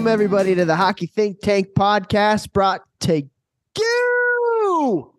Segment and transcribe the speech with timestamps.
[0.00, 3.20] Welcome, everybody to the Hockey Think Tank podcast brought to
[3.76, 5.14] you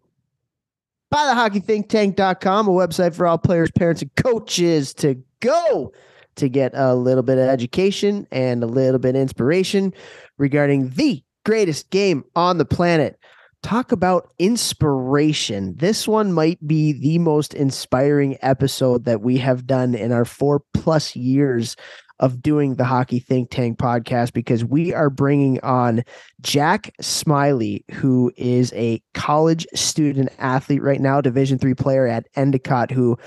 [1.12, 5.94] by the hockeythinktank.com, a website for all players, parents, and coaches to go
[6.38, 9.94] to get a little bit of education and a little bit of inspiration
[10.40, 13.20] regarding the greatest game on the planet.
[13.62, 15.76] Talk about inspiration.
[15.78, 20.64] This one might be the most inspiring episode that we have done in our four
[20.74, 21.76] plus years
[22.22, 26.04] of doing the Hockey Think Tank podcast because we are bringing on
[26.40, 32.92] Jack Smiley, who is a college student athlete right now, Division three player at Endicott,
[32.92, 33.18] who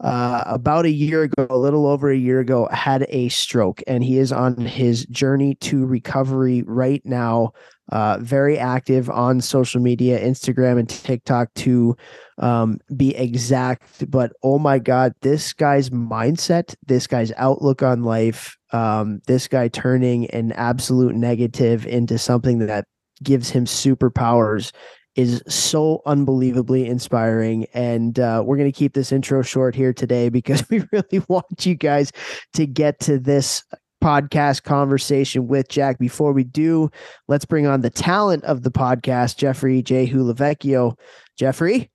[0.00, 4.04] uh, about a year ago, a little over a year ago, had a stroke, and
[4.04, 7.52] he is on his journey to recovery right now.
[7.92, 11.94] Uh, very active on social media, Instagram and TikTok to
[12.38, 14.10] um, be exact.
[14.10, 19.68] But oh my God, this guy's mindset, this guy's outlook on life, um, this guy
[19.68, 22.86] turning an absolute negative into something that
[23.22, 24.72] gives him superpowers
[25.14, 27.66] is so unbelievably inspiring.
[27.72, 31.66] And uh, we're going to keep this intro short here today because we really want
[31.66, 32.10] you guys
[32.54, 33.62] to get to this
[34.04, 35.98] podcast conversation with Jack.
[35.98, 36.90] Before we do,
[37.26, 40.06] let's bring on the talent of the podcast, Jeffrey J.
[40.06, 40.98] Hulavecchio.
[41.38, 41.90] Jeffrey,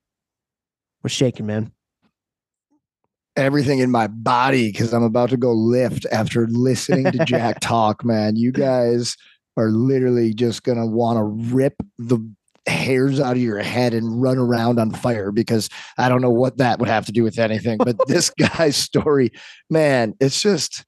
[1.01, 1.71] what's shaking, man?
[3.35, 8.03] Everything in my body because I'm about to go lift after listening to Jack talk,
[8.03, 8.35] man.
[8.35, 9.15] You guys
[9.55, 12.17] are literally just gonna want to rip the
[12.67, 16.57] hairs out of your head and run around on fire because I don't know what
[16.57, 17.77] that would have to do with anything.
[17.77, 19.31] But this guy's story,
[19.69, 20.85] man, it's just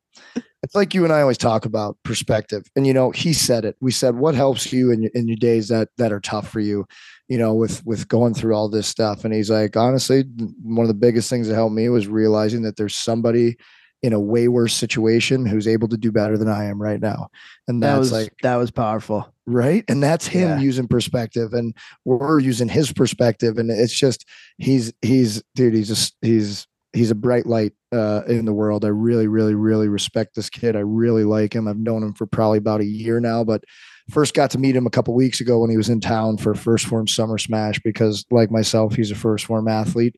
[0.64, 2.64] it's like you and I always talk about perspective.
[2.76, 3.76] And you know, he said it.
[3.82, 6.60] We said, what helps you in your, in your days that that are tough for
[6.60, 6.86] you,
[7.28, 9.26] you know, with with going through all this stuff.
[9.26, 10.24] And he's like, honestly,
[10.64, 13.58] one of the biggest things that helped me was realizing that there's somebody
[14.04, 17.30] in a way worse situation who's able to do better than I am right now.
[17.68, 19.32] And that's that was, like that was powerful.
[19.46, 19.84] Right.
[19.88, 20.60] And that's him Yeah.
[20.60, 23.60] using perspective and we're using his perspective.
[23.60, 24.26] And it's just
[24.58, 28.86] he's he's dude, he's just he's he's a bright light uh in the world.
[28.86, 30.76] I really, really, really respect this kid.
[30.76, 31.68] I really like him.
[31.68, 33.64] I've known him for probably about a year now, but
[34.10, 36.54] first got to meet him a couple weeks ago when he was in town for
[36.54, 40.16] first form summer smash because like myself, he's a first form athlete.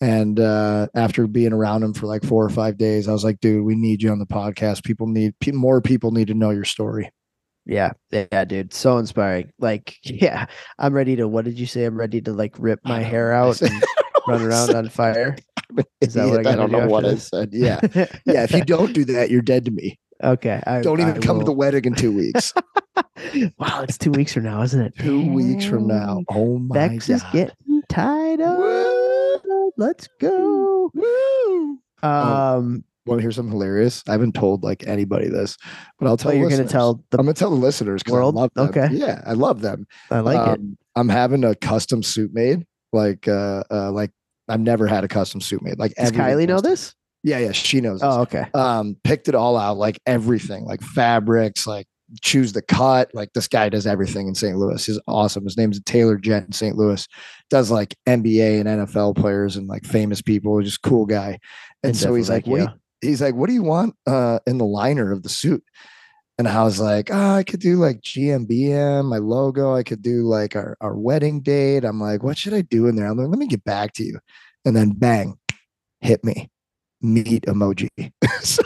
[0.00, 3.38] And uh, after being around him for like four or five days, I was like,
[3.38, 4.82] dude, we need you on the podcast.
[4.82, 7.10] People need more people need to know your story.
[7.64, 9.52] Yeah, yeah, dude, so inspiring.
[9.60, 10.46] Like, yeah,
[10.78, 11.28] I'm ready to.
[11.28, 11.84] What did you say?
[11.84, 13.84] I'm ready to like rip my hair out and
[14.26, 15.36] run around on fire.
[16.00, 17.50] Is that what I gotta don't do know what after I said.
[17.52, 17.80] Yeah.
[18.26, 18.44] Yeah.
[18.44, 19.98] If you don't do that, you're dead to me.
[20.22, 22.52] okay, I Don't even I come to the wedding in two weeks.
[23.58, 24.94] Wow, it's two weeks from now, isn't it?
[24.98, 26.22] two weeks from now.
[26.28, 28.58] Oh my Bex is getting tied up.
[29.76, 30.90] Let's go.
[30.94, 31.78] Woo!
[32.02, 34.04] Um, Want to hear something hilarious?
[34.06, 35.56] I haven't told like anybody this,
[35.98, 38.22] but I'll tell oh, you're gonna tell the I'm gonna tell the listeners because I
[38.22, 38.68] love them.
[38.68, 38.88] Okay.
[38.92, 39.86] Yeah, I love them.
[40.10, 40.60] I like it.
[40.60, 42.64] Um, I'm having a custom suit made.
[42.92, 44.12] Like uh, uh like
[44.48, 45.78] I've never had a custom suit made.
[45.78, 46.94] Like Does Kylie know this?
[47.22, 48.00] Yeah, yeah, she knows.
[48.00, 48.08] this.
[48.10, 48.46] Oh, okay.
[48.54, 51.86] um picked it all out like everything like fabrics like
[52.20, 55.80] choose the cut like this guy does everything in st louis he's awesome his name's
[55.84, 57.08] taylor jet in st louis
[57.48, 61.38] does like nba and nfl players and like famous people just cool guy
[61.82, 62.68] and And so he's like Devil you,
[63.00, 65.64] he's like what do you want uh in the liner of the suit
[66.42, 70.22] and i was like oh i could do like gmbm my logo i could do
[70.22, 73.28] like our, our wedding date i'm like what should i do in there i'm like
[73.28, 74.18] let me get back to you
[74.64, 75.38] and then bang
[76.00, 76.50] hit me
[77.00, 77.88] meat emoji
[78.42, 78.62] so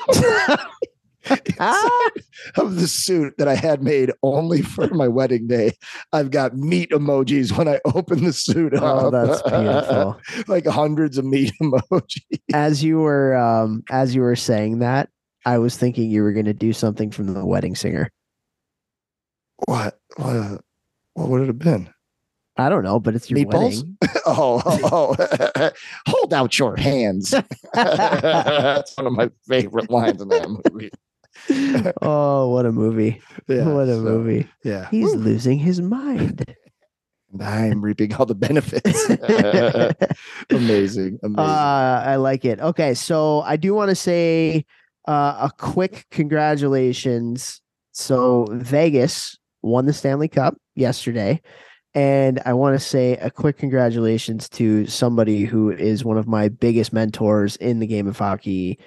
[1.58, 2.10] Ah!
[2.56, 5.72] of the suit that I had made only for my wedding day.
[6.12, 8.82] I've got meat emojis when I open the suit up.
[8.82, 10.20] Oh, that's beautiful.
[10.46, 12.40] like hundreds of meat emojis.
[12.54, 15.08] as you were um as you were saying that,
[15.46, 18.10] I was thinking you were going to do something from the wedding singer.
[19.64, 19.96] What?
[20.16, 20.60] What?
[21.14, 21.88] What would it have been?
[22.56, 23.76] I don't know, but it's your Meatballs?
[23.76, 23.96] wedding.
[24.26, 25.16] oh, oh,
[25.54, 25.70] oh.
[26.08, 27.32] hold out your hands.
[27.74, 30.90] That's one of my favorite lines in that movie.
[32.02, 33.20] oh, what a movie!
[33.46, 34.48] Yeah, what a so, movie!
[34.64, 34.88] Yeah.
[34.90, 35.20] He's Woo.
[35.20, 36.56] losing his mind.
[37.38, 39.08] I'm reaping all the benefits.
[40.50, 41.18] amazing.
[41.22, 41.38] Amazing.
[41.38, 42.58] Uh, I like it.
[42.58, 44.64] Okay, so I do want to say
[45.06, 47.60] uh, a quick congratulations.
[47.92, 51.40] So Vegas won the Stanley Cup yesterday,
[51.94, 56.48] and I want to say a quick congratulations to somebody who is one of my
[56.48, 58.78] biggest mentors in the game of hockey,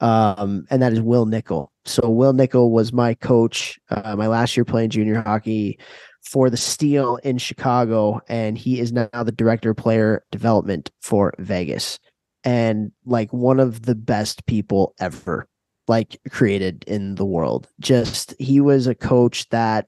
[0.00, 1.70] um, and that is Wil Nichol.
[1.84, 5.78] So Wil Nichol was my coach uh, my last year playing junior hockey
[6.22, 11.34] for the Steel in Chicago, and he is now the director of player development for
[11.38, 12.00] Vegas,
[12.42, 15.46] and like one of the best people ever.
[15.88, 17.68] Like created in the world.
[17.80, 19.86] Just he was a coach that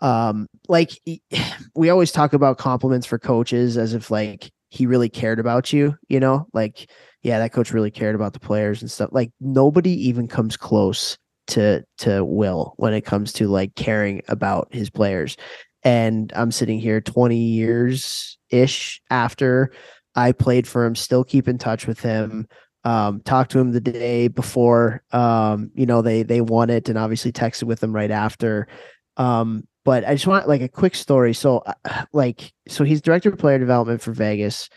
[0.00, 1.00] um like
[1.74, 5.96] we always talk about compliments for coaches as if like he really cared about you,
[6.08, 6.46] you know?
[6.52, 6.90] Like
[7.22, 9.10] yeah, that coach really cared about the players and stuff.
[9.12, 11.18] Like nobody even comes close
[11.48, 15.36] to to Wil when it comes to like caring about his players.
[15.82, 19.70] And I'm sitting here 20 years ish after
[20.16, 22.48] I played for him, still keep in touch with him.
[22.86, 26.96] Um, talked to him the day before um, you know, they they won it and
[26.96, 28.68] obviously texted with him right after.
[29.16, 31.34] Um, but I just want like a quick story.
[31.34, 34.68] So uh, like so he's director of player development for Vegas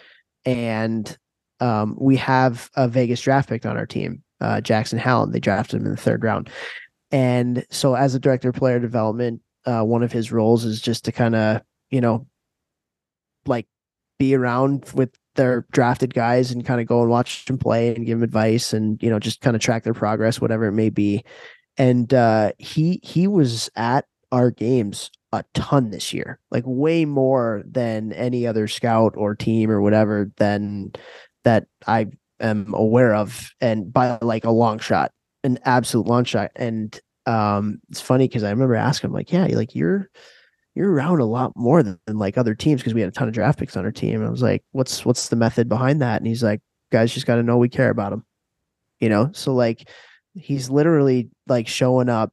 [0.46, 1.18] and
[1.60, 5.32] um, we have a Vegas draft pick on our team, uh, Jackson Hallum.
[5.32, 6.50] They drafted him in the third round.
[7.12, 11.06] And so, as a director of player development, uh, one of his roles is just
[11.06, 12.28] to kind of, you know,
[13.46, 13.68] like
[14.20, 18.06] be around with their drafted guys and kind of go and watch them play and
[18.06, 20.89] give them advice and, you know, just kind of track their progress, whatever it may
[20.89, 21.24] be.
[21.77, 27.63] And uh, he he was at our games a ton this year, like way more
[27.65, 30.91] than any other scout or team or whatever than
[31.45, 32.07] that I
[32.41, 35.13] am aware of, and by like a long shot,
[35.45, 36.51] an absolute long shot.
[36.57, 40.09] And um, it's funny because I remember asking him, like, yeah, like you're
[40.80, 43.28] you're around a lot more than, than like other teams because we had a ton
[43.28, 44.16] of draft picks on our team.
[44.16, 46.22] And I was like, what's what's the method behind that?
[46.22, 46.62] And he's like,
[46.92, 48.26] guys just got to know we care about them,
[49.00, 49.30] you know.
[49.34, 49.90] So like,
[50.34, 52.31] he's literally like showing up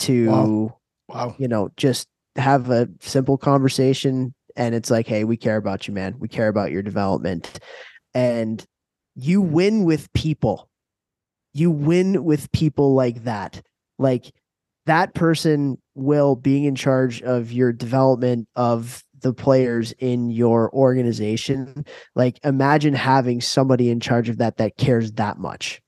[0.00, 1.36] to, wow, wow.
[1.38, 2.06] you know, just
[2.36, 6.46] have a simple conversation and it's like hey we care about you man we care
[6.46, 7.58] about your development
[8.14, 8.64] and
[9.18, 9.50] you mm.
[9.50, 10.68] win with people.
[11.52, 13.60] You win with people like that.
[13.98, 14.32] Like
[14.88, 21.84] that person will being in charge of your development of the players in your organization.
[22.14, 25.80] Like imagine having somebody in charge of that that cares that much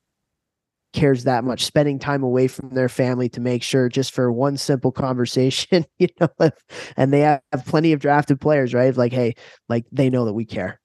[0.92, 4.56] cares that much spending time away from their family to make sure just for one
[4.56, 6.50] simple conversation you know
[6.96, 9.32] and they have plenty of drafted players right like hey
[9.68, 10.80] like they know that we care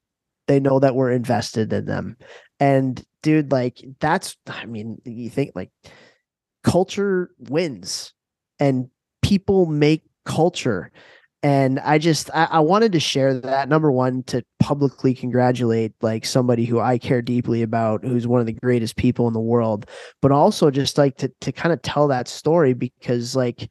[0.48, 2.18] they know that we're invested in them.
[2.60, 5.72] And dude, like that's I mean, you think like
[6.66, 8.12] culture wins
[8.60, 8.90] and
[9.22, 10.92] people make culture.
[11.44, 16.26] And I just I, I, wanted to share that number one to publicly congratulate like
[16.26, 19.88] somebody who I care deeply about, who's one of the greatest people in the world,
[20.24, 23.70] but also just like to to kind of tell that story because like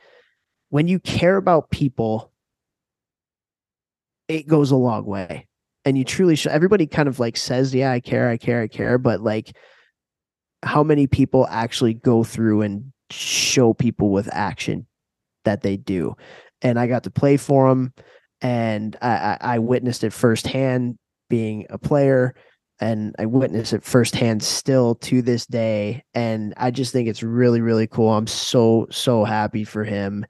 [0.69, 2.31] when you care about people,
[4.29, 5.49] it goes a long way
[5.85, 8.67] and you truly should everybody kind of like says yeah i care i care i
[8.69, 9.55] care but like
[10.64, 14.87] how many people actually go through and show people with action
[15.44, 16.16] that they do
[16.62, 17.93] and i got to play for them
[18.40, 22.34] and i i witnessed it firsthand being a player
[22.81, 27.61] and i witness it firsthand still to this day and i just think it's really
[27.61, 30.25] really cool i'm so so happy for him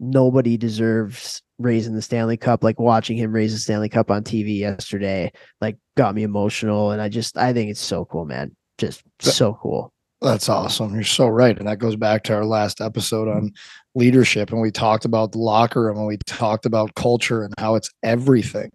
[0.00, 2.62] nobody deserves raising the Stanley Cup.
[2.62, 6.92] Like watching him raise the Stanley Cup on TV yesterday, like got me emotional.
[6.92, 8.54] And I just, I think it's so cool, man.
[8.78, 9.92] Just so cool.
[10.20, 10.94] That's awesome.
[10.94, 11.56] You're so right.
[11.56, 13.52] And that goes back to our last episode on
[13.94, 14.50] leadership.
[14.50, 17.90] And we talked about the locker room and we talked about culture and how it's
[18.02, 18.72] everything.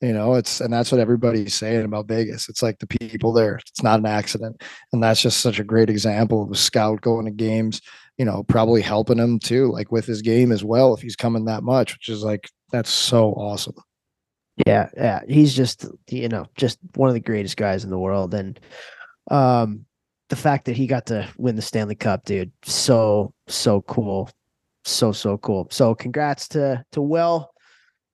[0.00, 2.48] You know, it's and that's what everybody's saying about Vegas.
[2.48, 3.56] It's like the people there.
[3.56, 4.62] It's not an accident.
[4.92, 7.80] And that's just such a great example of a scout going to games
[8.18, 11.44] you know, probably helping him too, like with his game as well, if he's coming
[11.46, 13.74] that much, which is like that's so awesome.
[14.66, 15.20] Yeah, yeah.
[15.28, 18.32] He's just you know, just one of the greatest guys in the world.
[18.34, 18.58] And
[19.30, 19.86] um
[20.28, 24.28] the fact that he got to win the Stanley Cup, dude, so, so cool.
[24.84, 25.68] So, so cool.
[25.70, 27.50] So congrats to to Wil.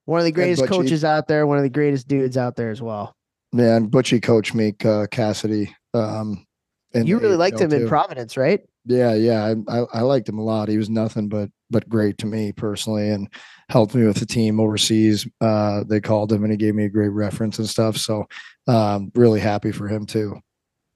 [0.04, 2.82] One of the greatest coaches out there, one of the greatest dudes out there as
[2.82, 3.14] well.
[3.52, 5.74] Yeah, and Butchie coach Meek uh, Cassidy.
[5.94, 6.46] Um,
[6.94, 7.76] and you really liked him too.
[7.76, 8.60] in Providence, right?
[8.84, 10.68] Yeah, yeah, I, I, I liked him a lot.
[10.68, 13.28] He was nothing but but great to me personally, and
[13.68, 15.26] helped me with the team overseas.
[15.40, 17.96] Uh, they called him, and he gave me a great reference and stuff.
[17.96, 18.26] So,
[18.66, 20.40] um, really happy for him too.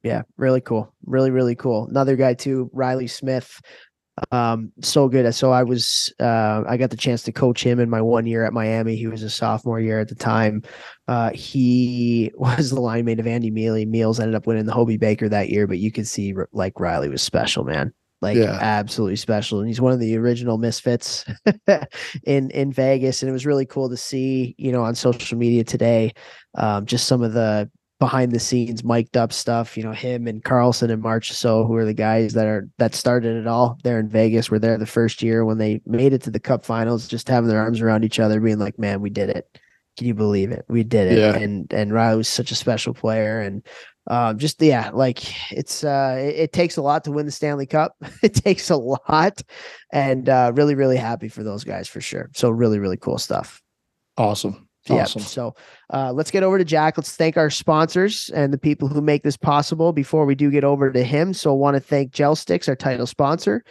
[0.06, 0.94] Yeah, really cool.
[1.04, 1.86] Really, really cool.
[1.88, 3.60] Another guy too, Riley Smith
[4.32, 7.90] um so good so i was uh i got the chance to coach him in
[7.90, 10.62] my one year at miami he was a sophomore year at the time
[11.08, 14.96] uh he was the line mate of andy miele meals ended up winning the Hobey
[14.96, 18.58] baker that year but you could see like riley was special man like yeah.
[18.62, 21.26] absolutely special and he's one of the original misfits
[22.25, 25.62] in in vegas and it was really cool to see you know on social media
[25.62, 26.10] today
[26.54, 29.76] um just some of the behind the scenes mic'd up stuff.
[29.76, 33.36] You know, him and Karlsson and Marchessault who are the guys that are that started
[33.36, 34.50] it all there in Vegas.
[34.50, 37.48] Were there the first year when they made it to the Cup Finals, just having
[37.48, 39.58] their arms around each other, being like, "Man, we did it."
[39.96, 40.66] Can you believe it?
[40.68, 41.18] We did it.
[41.18, 41.34] Yeah.
[41.36, 43.62] And and Riley was such a special player, and
[44.08, 47.66] um, just yeah, like it's uh, it, it, takes a lot to win the Stanley
[47.66, 47.96] Cup.
[48.22, 49.42] it takes a lot,
[49.92, 52.30] and uh, really, really happy for those guys for sure.
[52.34, 53.62] So really, really cool stuff.
[54.16, 54.65] Awesome.
[54.90, 55.20] Awesome.
[55.20, 55.26] Yeah.
[55.26, 55.54] So
[55.92, 56.96] uh, let's get over to Jack.
[56.96, 60.64] Let's thank our sponsors and the people who make this possible before we do get
[60.64, 61.32] over to him.
[61.32, 63.64] So I want to thank GelStx, our title sponsor,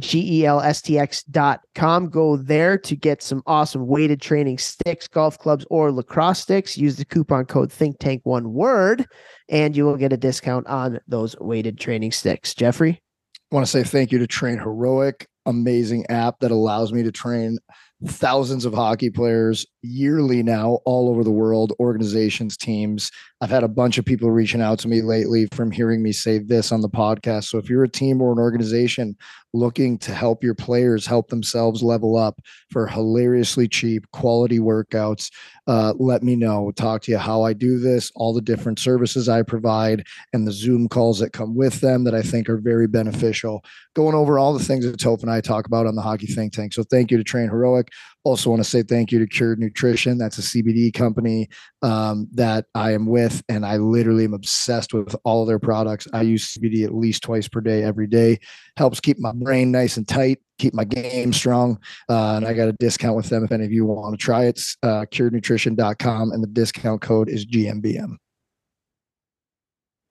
[0.00, 1.62] gelstx.com.
[2.10, 6.76] Go there to get some awesome weighted training sticks, golf clubs, or lacrosse sticks.
[6.76, 9.06] Use the coupon code Think Tank one word,
[9.48, 12.54] and you will get a discount on those weighted training sticks.
[12.54, 13.02] Jeffrey?
[13.50, 17.12] I want to say thank you to Train Heroic, amazing app that allows me to
[17.12, 17.58] train
[18.06, 23.10] thousands of hockey players yearly now all over the world organizations teams.
[23.40, 26.38] I've had a bunch of people reaching out to me lately from hearing me say
[26.38, 27.44] this on the podcast.
[27.44, 29.16] So if you're a team or an organization
[29.52, 35.30] looking to help your players help themselves level up for hilariously cheap quality workouts
[35.68, 36.72] uh, let me know.
[36.72, 40.52] Talk to you how i do this all the different services i provide and the
[40.52, 43.64] zoom calls that come with them that i think are very beneficial.
[43.94, 46.52] Going over all the things that Toph and i talk about on the hockey think
[46.52, 46.72] tank.
[46.72, 47.90] So thank you to train heroic
[48.24, 50.18] also want to say thank you to Cured Nutrition.
[50.18, 51.48] That's a CBD company
[51.82, 56.06] um, that I am with, and I literally am obsessed with all their products.
[56.12, 58.38] I use CBD at least twice per day, every day.
[58.76, 61.78] Helps keep my brain nice and tight, keep my game strong.
[62.08, 64.44] Uh, and I got a discount with them if any of you want to try
[64.44, 64.50] it.
[64.50, 68.16] It's uh, curednutrition.com, and the discount code is GMBM.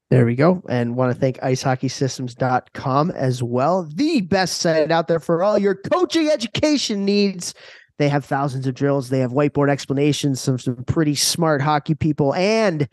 [0.09, 0.61] There we go.
[0.67, 3.87] And want to thank icehockeysystems.com as well.
[3.95, 7.53] The best site out there for all your coaching education needs.
[7.97, 9.09] They have thousands of drills.
[9.09, 12.87] They have whiteboard explanations, some some pretty smart hockey people, and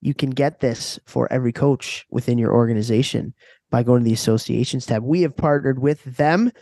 [0.00, 3.34] you can get this for every coach within your organization
[3.70, 5.02] by going to the associations tab.
[5.02, 6.52] We have partnered with them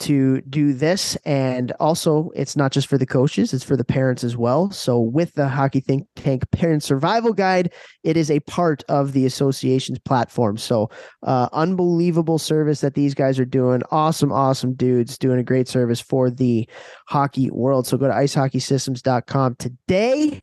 [0.00, 1.16] to do this.
[1.24, 4.70] And also, it's not just for the coaches, it's for the parents as well.
[4.70, 7.72] So, with the Hockey Think Tank Parent Survival Guide,
[8.02, 10.56] it is a part of the association's platform.
[10.56, 10.90] So,
[11.22, 13.82] uh, unbelievable service that these guys are doing.
[13.90, 16.68] Awesome, awesome dudes doing a great service for the
[17.08, 17.86] hockey world.
[17.86, 20.40] So, go to icehockeysystems.com today.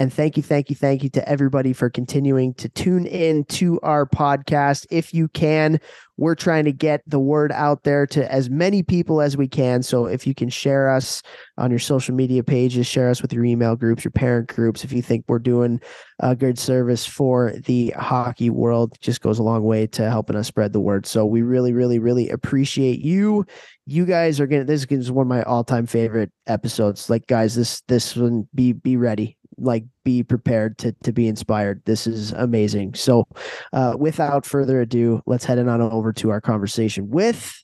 [0.00, 3.78] And thank you, thank you, thank you to everybody for continuing to tune in to
[3.82, 4.86] our podcast.
[4.90, 5.78] If you can,
[6.16, 9.82] we're trying to get the word out there to as many people as we can.
[9.82, 11.22] So if you can share us
[11.58, 14.92] on your social media pages, share us with your email groups, your parent groups, if
[14.92, 15.82] you think we're doing
[16.18, 20.46] a good service for the hockey world, just goes a long way to helping us
[20.46, 21.04] spread the word.
[21.04, 23.44] So we really, really, really appreciate you.
[23.84, 27.10] You guys are gonna this is one of my all-time favorite episodes.
[27.10, 31.82] Like guys, this this one be be ready like be prepared to to be inspired.
[31.84, 32.94] This is amazing.
[32.94, 33.26] So,
[33.72, 37.62] uh, without further ado, let's head on over to our conversation with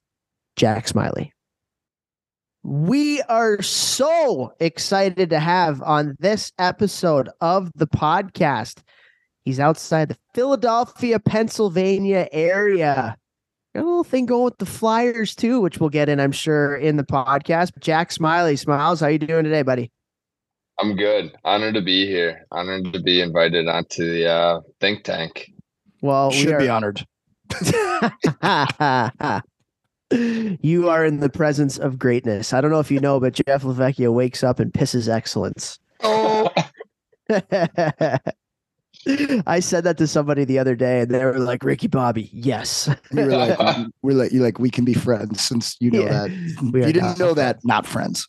[0.57, 1.33] Jack Smiley.
[2.63, 8.83] We are so excited to have on this episode of the podcast.
[9.45, 13.17] He's outside the Philadelphia, Pennsylvania area.
[13.77, 16.75] Got a little thing going with the Flyers too, which we'll get in, I'm sure,
[16.75, 17.71] in the podcast.
[17.79, 19.93] Jack Smiley, Smiles, how you doing today, buddy?
[20.79, 21.33] I'm good.
[21.45, 22.47] Honored to be here.
[22.51, 25.51] Honored to be invited onto the uh, think tank.
[26.03, 26.61] Well, should we are...
[26.61, 27.07] be honored.
[30.63, 32.53] you are in the presence of greatness.
[32.53, 35.79] I don't know if you know, but Jeff LaVecchia wakes up and pisses excellence.
[36.03, 36.51] Oh.
[39.47, 42.89] I said that to somebody the other day, and they were like, "Ricky Bobby, yes."
[43.13, 43.59] we were like,
[44.03, 46.31] "We're like, you like, we can be friends since you know yeah, that.
[46.87, 48.29] You didn't know that, not friends."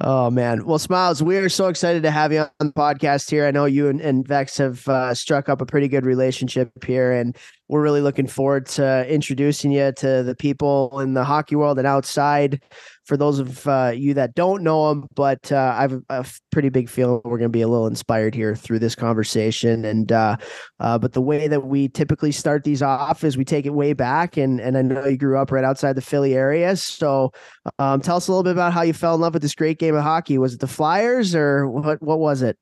[0.00, 0.66] Oh man.
[0.66, 3.46] Well, Smiles, we are so excited to have you on the podcast here.
[3.46, 7.12] I know you and, and Vex have uh, struck up a pretty good relationship here,
[7.12, 7.34] and
[7.68, 11.86] we're really looking forward to introducing you to the people in the hockey world and
[11.86, 12.60] outside
[13.06, 16.68] for those of uh, you that don't know him, but uh, I have a pretty
[16.68, 19.84] big feeling we're going to be a little inspired here through this conversation.
[19.84, 20.36] And uh,
[20.80, 23.92] uh, but the way that we typically start these off is we take it way
[23.92, 27.32] back, and and I know you grew up right outside the Philly area, so
[27.78, 29.78] um, tell us a little bit about how you fell in love with this great
[29.78, 30.36] game of hockey.
[30.38, 32.02] Was it the Flyers or what?
[32.02, 32.58] What was it?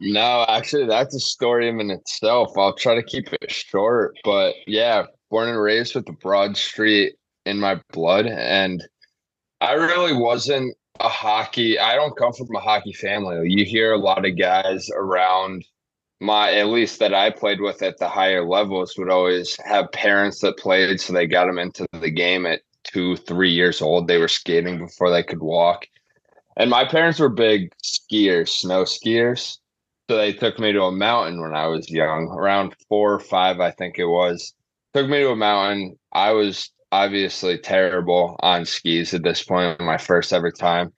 [0.00, 2.56] No, actually, that's a story in itself.
[2.56, 7.14] I'll try to keep it short, but yeah, born and raised with the Broad Street
[7.46, 8.86] in my blood, and
[9.60, 11.78] I really wasn't a hockey.
[11.78, 13.50] I don't come from a hockey family.
[13.50, 15.64] You hear a lot of guys around
[16.20, 20.40] my, at least that I played with at the higher levels, would always have parents
[20.40, 24.08] that played, so they got them into the game at two, three years old.
[24.08, 25.86] They were skating before they could walk.
[26.56, 29.58] And my parents were big skiers, snow skiers.
[30.10, 33.60] So they took me to a mountain when I was young, around four or five,
[33.60, 34.54] I think it was.
[34.94, 35.98] Took me to a mountain.
[36.12, 40.92] I was obviously terrible on skis at this point, my first ever time.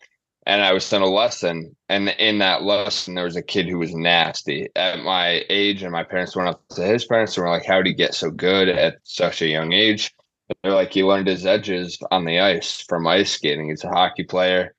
[0.46, 3.78] and I was in a lesson, and in that lesson there was a kid who
[3.78, 7.50] was nasty at my age, and my parents went up to his parents and were
[7.50, 10.12] like, "How did he get so good at such a young age?"
[10.48, 13.68] And they're like, "He learned his edges on the ice from ice skating.
[13.68, 14.74] He's a hockey player."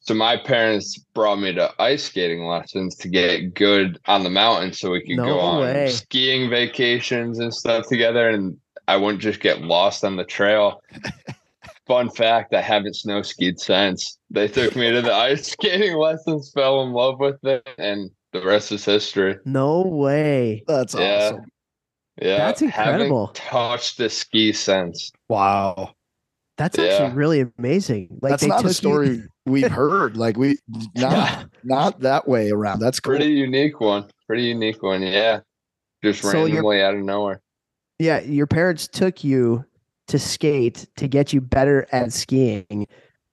[0.00, 4.72] So my parents brought me to ice skating lessons to get good on the mountain,
[4.72, 8.56] so we could No go on skiing vacations and stuff together, and
[8.88, 10.82] I wouldn't just get lost on the trail.
[11.86, 14.18] Fun fact: I haven't snow skied since.
[14.30, 18.44] They took me to the ice skating lessons, fell in love with it, and the
[18.44, 19.36] rest is history.
[19.44, 20.62] No way.
[20.66, 21.30] That's Yeah.
[21.32, 21.44] awesome.
[22.20, 23.26] Yeah, That's incredible.
[23.28, 25.10] Haven't touched the ski since.
[25.28, 25.94] Wow.
[26.58, 26.84] That's Yeah.
[26.84, 28.18] actually really amazing.
[28.20, 30.16] Like That's they not took a you- story we've heard.
[30.16, 30.58] Like we
[30.94, 31.44] not Yeah.
[31.64, 32.80] not that way around.
[32.80, 33.16] That's cool.
[33.16, 34.08] Pretty unique one.
[34.26, 35.02] Pretty unique one.
[35.02, 35.40] Yeah,
[36.04, 37.40] just So randomly out of nowhere.
[38.02, 39.64] Yeah, your parents took you
[40.08, 42.88] to skate to get you better at skiing.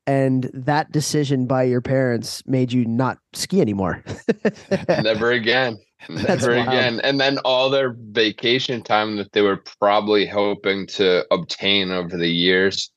[0.05, 4.03] And that decision by your parents made you not ski anymore.
[4.88, 5.79] Never again.
[6.07, 6.67] That's Never wild.
[6.67, 6.99] again.
[7.03, 12.29] And then all their vacation time that they were probably hoping to obtain over the
[12.29, 12.91] years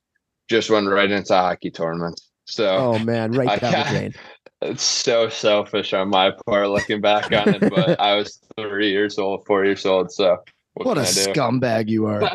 [0.51, 2.29] just went right into hockey tournaments.
[2.45, 4.15] So oh man, right down the drain.
[4.61, 7.61] it's so selfish on my part looking back on it.
[7.71, 10.13] But I was three years old, four years old.
[10.13, 10.37] So
[10.75, 11.33] what, What a can I do?
[11.33, 12.23] scumbag you are.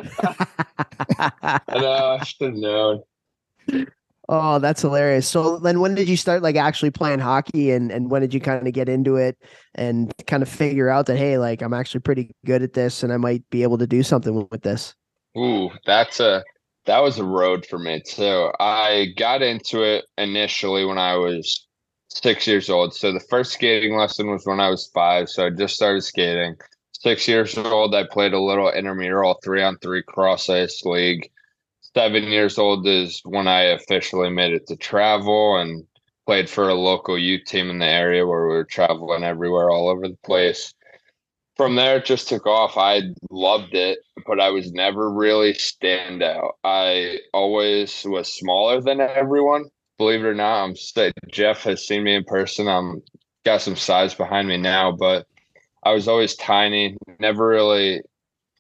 [1.20, 2.18] I know.
[2.20, 3.04] I should have known.
[4.30, 5.28] oh, that's hilarious.
[5.28, 8.40] So then when did you start like actually playing hockey and, and when did you
[8.40, 9.38] kind of get into it
[9.76, 13.12] and kind of figure out that hey, like I'm actually pretty good at this and
[13.14, 14.94] I might be able to do something with this?
[15.38, 16.44] Ooh, that's a
[16.86, 18.52] that was a road for me too.
[18.60, 21.68] I got into it initially when I was
[22.10, 22.94] six years old.
[22.96, 25.30] So the first skating lesson was when I was five.
[25.30, 26.56] So I just started skating.
[27.00, 31.30] Six years old, I played a little intramural three on three cross ice league.
[31.94, 35.86] Seven years old is when I officially made it to travel and
[36.26, 39.90] played for a local youth team in the area where we were traveling everywhere, all
[39.90, 40.74] over the place.
[41.56, 42.78] From there it just took off.
[42.78, 46.56] I loved it but i was never really stand out.
[46.64, 49.66] I always was smaller than everyone.
[49.98, 50.76] Believe it or not i'm
[51.32, 52.68] jeff has seen me in person.
[52.68, 53.02] I'm
[53.46, 55.26] got some size behind me now but
[55.88, 58.02] i was always tiny never really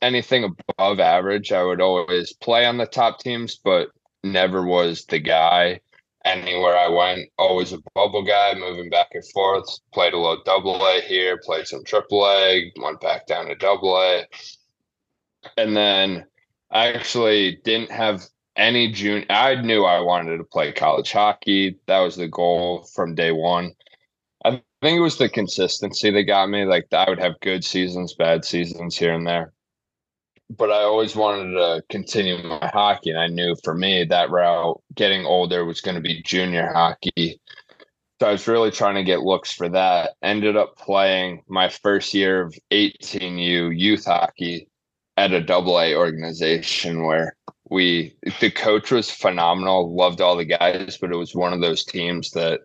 [0.01, 3.89] anything above average i would always play on the top teams but
[4.23, 5.79] never was the guy
[6.27, 9.79] anywhere I went, always a bubble guy, moving back and forth.
[9.93, 13.97] Played a little double A here, played some triple A, went back down to double
[13.97, 14.25] A.
[15.57, 16.25] And then
[16.69, 18.23] I actually didn't have
[18.55, 19.25] any June.
[19.29, 21.79] I knew I wanted to play college hockey.
[21.87, 23.73] That was the goal from day one.
[24.81, 26.65] I think it was the consistency that got me.
[26.65, 29.53] Like I would have good seasons, bad seasons here and there.
[30.49, 34.81] But I always wanted to continue my hockey, and I knew for me that route,
[34.93, 37.41] getting older, was going to be junior hockey.
[38.19, 40.11] So I was really trying to get looks for that.
[40.21, 44.69] Ended up playing my first year of 18U youth hockey
[45.17, 47.35] at a double A organization where
[47.69, 51.83] we the coach was phenomenal, loved all the guys, but it was one of those
[51.83, 52.61] teams that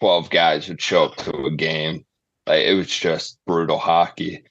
[0.00, 2.04] 12 guys would show up to a game.
[2.46, 4.44] Like it was just brutal hockey.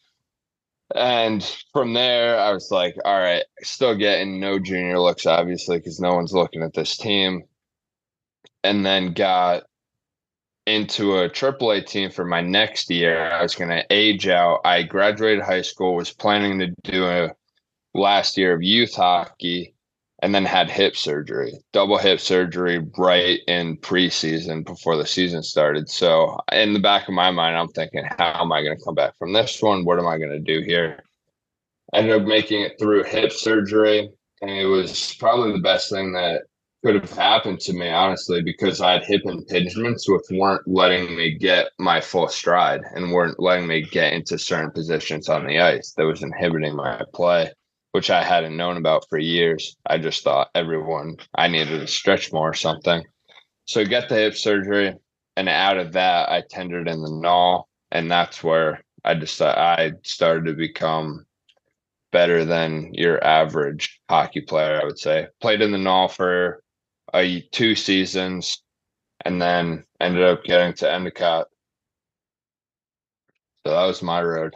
[0.95, 5.99] And from there, I was like, all right, still getting no junior looks, obviously, because
[5.99, 7.43] no one's looking at this team.
[8.63, 9.63] And then got
[10.65, 13.31] into a AAA team for my next year.
[13.31, 14.62] I was going to age out.
[14.65, 17.31] I graduated high school, was planning to do a
[17.93, 19.73] last year of youth hockey,
[20.21, 25.89] and then had hip surgery, double hip surgery right in preseason before the season started.
[25.89, 28.95] So, in the back of my mind, I'm thinking, how am I going to come
[28.95, 29.86] back from this one?
[29.86, 31.03] What am I going to do here?
[31.93, 34.10] ended up making it through hip surgery,
[34.41, 36.43] and it was probably the best thing that
[36.84, 41.38] could have happened to me, honestly, because I had hip impingements which weren't letting me
[41.38, 45.93] get my full stride and weren't letting me get into certain positions on the ice.
[45.93, 47.51] That was inhibiting my play,
[47.91, 49.78] which I hadn't known about for years.
[49.86, 53.04] I just thought everyone I needed to stretch more or something.
[53.65, 54.93] So I got the hip surgery,
[55.36, 59.93] and out of that, I tendered in the NAHL, and that's where I just I
[60.04, 61.26] started to become
[62.12, 65.28] better than your average hockey player, I would say.
[65.41, 66.63] Played in the NAHL for
[67.13, 68.62] a two seasons
[69.26, 71.47] and then ended up getting to Endicott.
[73.65, 74.56] So that was my road.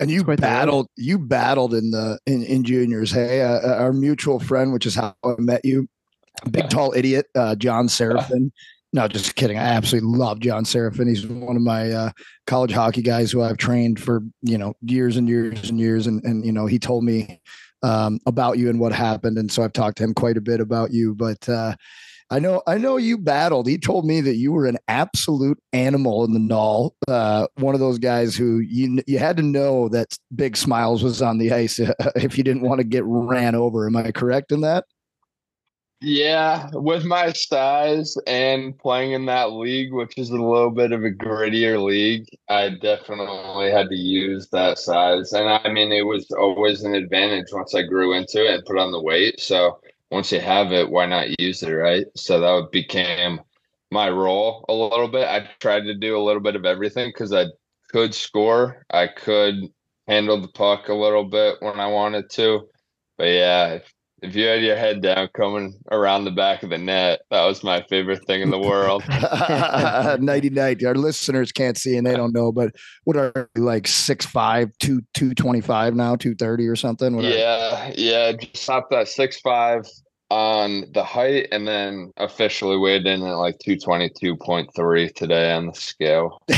[0.00, 3.10] And you battled, you battled in the in, in juniors.
[3.10, 5.88] Hey, uh, our mutual friend, which is how I met you,
[6.50, 8.52] big tall idiot, uh, John Seraphin.
[8.92, 9.58] No, just kidding.
[9.58, 11.08] I absolutely love John Seraphin.
[11.08, 12.10] He's one of my uh,
[12.46, 16.06] college hockey guys who I've trained for you know years and years and years.
[16.06, 17.40] And and you know he told me
[17.82, 19.36] um, about you and what happened.
[19.36, 21.14] And so I've talked to him quite a bit about you.
[21.14, 21.74] But uh,
[22.30, 23.66] I know I know you battled.
[23.66, 26.94] He told me that you were an absolute animal in the NAHL.
[27.06, 31.22] Uh, one of those guys who you you had to know that Big Smiles was
[31.22, 31.78] on the ice
[32.16, 33.86] if you didn't want to get ran over.
[33.86, 34.84] Am I correct in that?
[36.00, 41.02] Yeah, with my size and playing in that league, which is a little bit of
[41.02, 45.32] a grittier league, I definitely had to use that size.
[45.32, 48.78] And I mean, it was always an advantage once I grew into it and put
[48.78, 49.40] on the weight.
[49.40, 52.06] So once you have it, why not use it, right?
[52.16, 53.40] So that became
[53.90, 55.28] my role a little bit.
[55.28, 57.46] I tried to do a little bit of everything because I
[57.90, 59.54] could score, I could
[60.06, 62.68] handle the puck a little bit when I wanted to.
[63.16, 63.78] But yeah,
[64.22, 67.62] if you had your head down coming around the back of the net, that was
[67.62, 69.04] my favorite thing in the world.
[70.20, 70.84] Nighty night.
[70.84, 75.02] Our listeners can't see and they don't know, but what are like six five, two
[75.14, 77.16] two twenty five now, two thirty or something?
[77.16, 78.32] What yeah, yeah.
[78.32, 79.84] Just stopped at six five
[80.30, 86.42] on the height and then officially weighed in at like 222.3 today on the scale.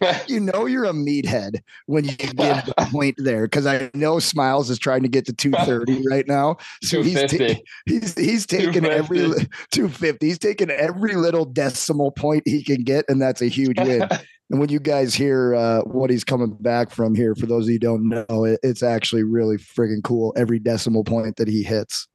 [0.26, 4.70] you know you're a meathead when you give the point there because I know Smiles
[4.70, 6.56] is trying to get to 230 right now.
[6.82, 10.26] So he's ta- he's he's taking every 250.
[10.26, 14.02] He's taking every little decimal point he can get, and that's a huge win.
[14.50, 17.68] and when you guys hear uh, what he's coming back from here, for those of
[17.68, 20.32] you who don't know, it, it's actually really friggin' cool.
[20.36, 22.08] Every decimal point that he hits.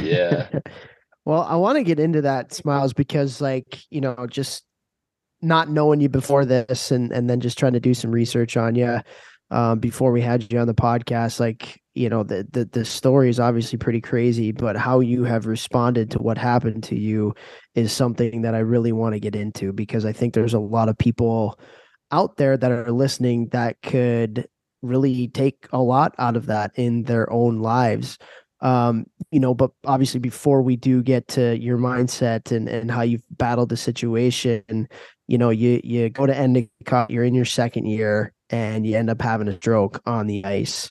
[0.00, 0.48] Yeah.
[1.24, 4.64] well, I want to get into that smiles because, like, you know, just
[5.40, 8.74] not knowing you before this and and then just trying to do some research on
[8.74, 8.98] you
[9.50, 13.28] um, before we had you on the podcast like you know the, the the story
[13.28, 17.34] is obviously pretty crazy but how you have responded to what happened to you
[17.74, 20.88] is something that i really want to get into because i think there's a lot
[20.88, 21.58] of people
[22.10, 24.48] out there that are listening that could
[24.82, 28.18] really take a lot out of that in their own lives.
[28.60, 33.02] Um you know but obviously before we do get to your mindset and and how
[33.02, 34.88] you've battled the situation
[35.28, 39.10] you know, you you go to Endicott, you're in your second year, and you end
[39.10, 40.90] up having a stroke on the ice.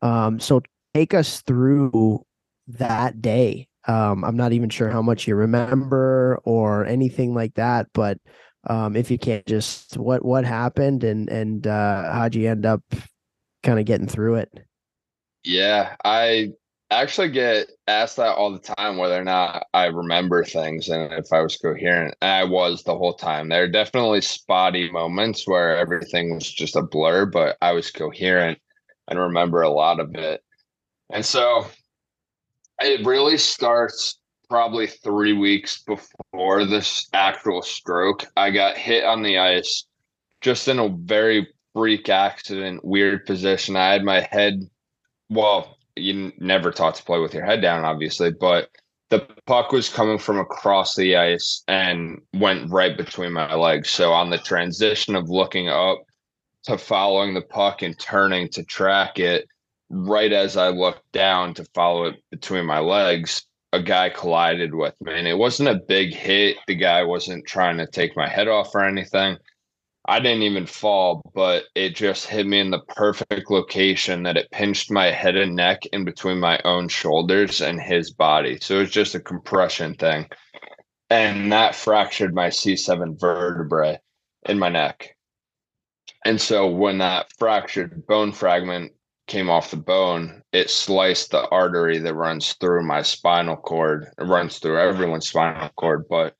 [0.00, 0.62] Um, so
[0.94, 2.24] take us through
[2.68, 3.68] that day.
[3.86, 8.18] Um, I'm not even sure how much you remember or anything like that, but
[8.68, 12.82] um, if you can't just what what happened and and uh, how'd you end up
[13.64, 14.52] kind of getting through it?
[15.42, 16.52] Yeah, I
[17.00, 21.32] actually get asked that all the time whether or not I remember things and if
[21.32, 22.14] I was coherent.
[22.20, 23.48] And I was the whole time.
[23.48, 28.58] There are definitely spotty moments where everything was just a blur, but I was coherent
[29.08, 30.42] and remember a lot of it.
[31.10, 31.66] And so
[32.80, 38.24] it really starts probably three weeks before this actual stroke.
[38.36, 39.86] I got hit on the ice
[40.40, 43.76] just in a very freak accident, weird position.
[43.76, 44.68] I had my head,
[45.30, 48.68] well, you never taught to play with your head down, obviously, but
[49.10, 53.90] the puck was coming from across the ice and went right between my legs.
[53.90, 55.98] So on the transition of looking up
[56.64, 59.46] to following the puck and turning to track it,
[59.90, 64.94] right as I looked down to follow it between my legs, a guy collided with
[65.02, 65.18] me.
[65.18, 66.56] And it wasn't a big hit.
[66.66, 69.36] The guy wasn't trying to take my head off or anything.
[70.06, 74.50] I didn't even fall, but it just hit me in the perfect location that it
[74.50, 78.58] pinched my head and neck in between my own shoulders and his body.
[78.60, 80.28] So it was just a compression thing.
[81.08, 84.00] And that fractured my C7 vertebrae
[84.48, 85.16] in my neck.
[86.24, 88.92] And so when that fractured bone fragment
[89.28, 94.06] came off the bone, it sliced the artery that runs through my spinal cord.
[94.18, 96.34] It runs through everyone's spinal cord, but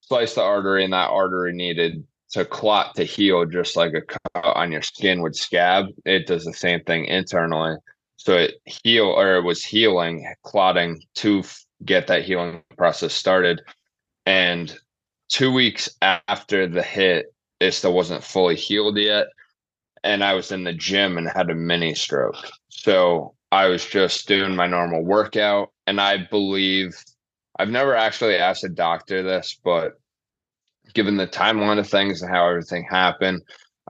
[0.00, 2.04] sliced the artery, and that artery needed
[2.34, 6.44] to clot to heal just like a cut on your skin would scab it does
[6.44, 7.76] the same thing internally.
[8.16, 13.60] So it heal or it was healing clotting to f- get that healing process started.
[14.26, 14.76] And
[15.28, 17.26] two weeks after the hit
[17.60, 19.28] it still wasn't fully healed yet.
[20.02, 22.50] And i was in the gym and had a mini stroke.
[22.68, 25.70] So i was just doing my normal workout.
[25.86, 26.96] And i believe
[27.60, 29.92] i've never actually asked a doctor this but
[30.94, 33.42] given the timeline of things and how everything happened,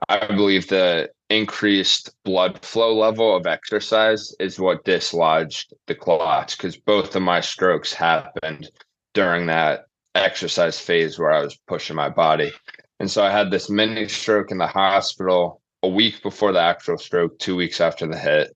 [0.09, 6.77] I believe the increased blood flow level of exercise is what dislodged the clots because
[6.77, 8.69] both of my strokes happened
[9.13, 12.51] during that exercise phase where I was pushing my body.
[12.99, 16.97] And so I had this mini stroke in the hospital a week before the actual
[16.97, 18.55] stroke, two weeks after the hit.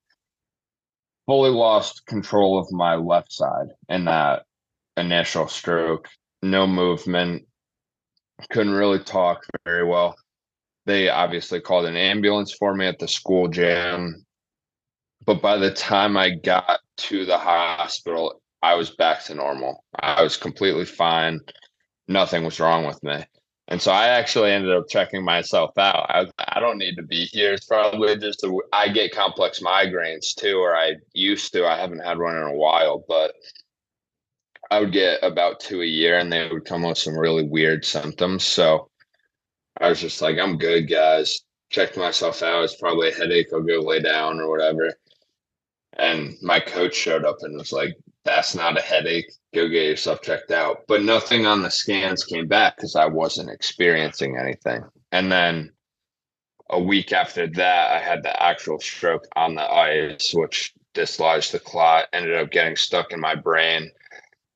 [1.25, 4.43] Fully lost control of my left side in that
[4.97, 6.07] initial stroke.
[6.41, 7.45] No movement,
[8.49, 10.15] couldn't really talk very well.
[10.85, 14.25] They obviously called an ambulance for me at the school gym.
[15.25, 19.83] but by the time I got to the hospital, I was back to normal.
[19.99, 21.39] I was completely fine.
[22.07, 23.23] Nothing was wrong with me.
[23.69, 26.07] And so I actually ended up checking myself out.
[26.09, 27.53] I, I don't need to be here.
[27.53, 31.67] It's probably just a, I get complex migraines too, or I used to.
[31.67, 33.35] I haven't had one in a while, but
[34.71, 37.83] I would get about two a year and they would come with some really weird
[37.83, 38.43] symptoms.
[38.43, 38.89] So
[39.79, 41.41] I was just like, I'm good, guys.
[41.71, 42.63] Checked myself out.
[42.63, 43.47] It's probably a headache.
[43.53, 44.93] I'll go lay down or whatever.
[45.93, 49.31] And my coach showed up and was like, That's not a headache.
[49.53, 50.83] Go get yourself checked out.
[50.87, 54.83] But nothing on the scans came back because I wasn't experiencing anything.
[55.11, 55.71] And then
[56.69, 61.59] a week after that, I had the actual stroke on the ice, which dislodged the
[61.59, 63.91] clot, ended up getting stuck in my brain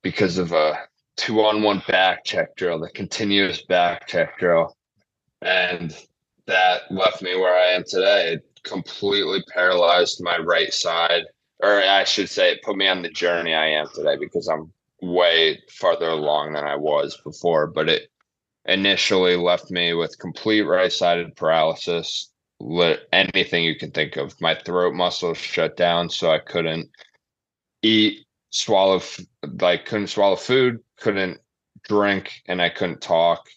[0.04, 0.78] because of a
[1.18, 4.76] two on one back check drill, the continuous back check drill.
[5.42, 5.96] And
[6.46, 8.34] that left me where I am today.
[8.34, 11.24] It completely paralyzed my right side,
[11.62, 14.72] or I should say, it put me on the journey I am today because I'm
[15.02, 17.68] way farther along than I was before.
[17.68, 18.10] But it
[18.66, 22.30] initially left me with complete right sided paralysis,
[23.12, 24.39] anything you can think of.
[24.39, 26.89] My throat muscles shut down, so I couldn't
[27.82, 28.22] eat,
[28.54, 29.02] swallow,
[29.60, 31.39] like, couldn't swallow food, couldn't
[31.84, 33.50] drink, and I couldn't talk.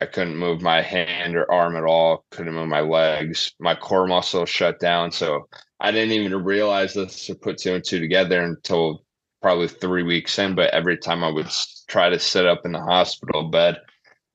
[0.00, 3.52] I couldn't move my hand or arm at all, couldn't move my legs.
[3.58, 5.10] My core muscle shut down.
[5.10, 5.48] So
[5.80, 9.04] I didn't even realize this or put two and two together until
[9.40, 10.54] probably three weeks in.
[10.54, 11.48] But every time I would
[11.88, 13.78] try to sit up in the hospital bed,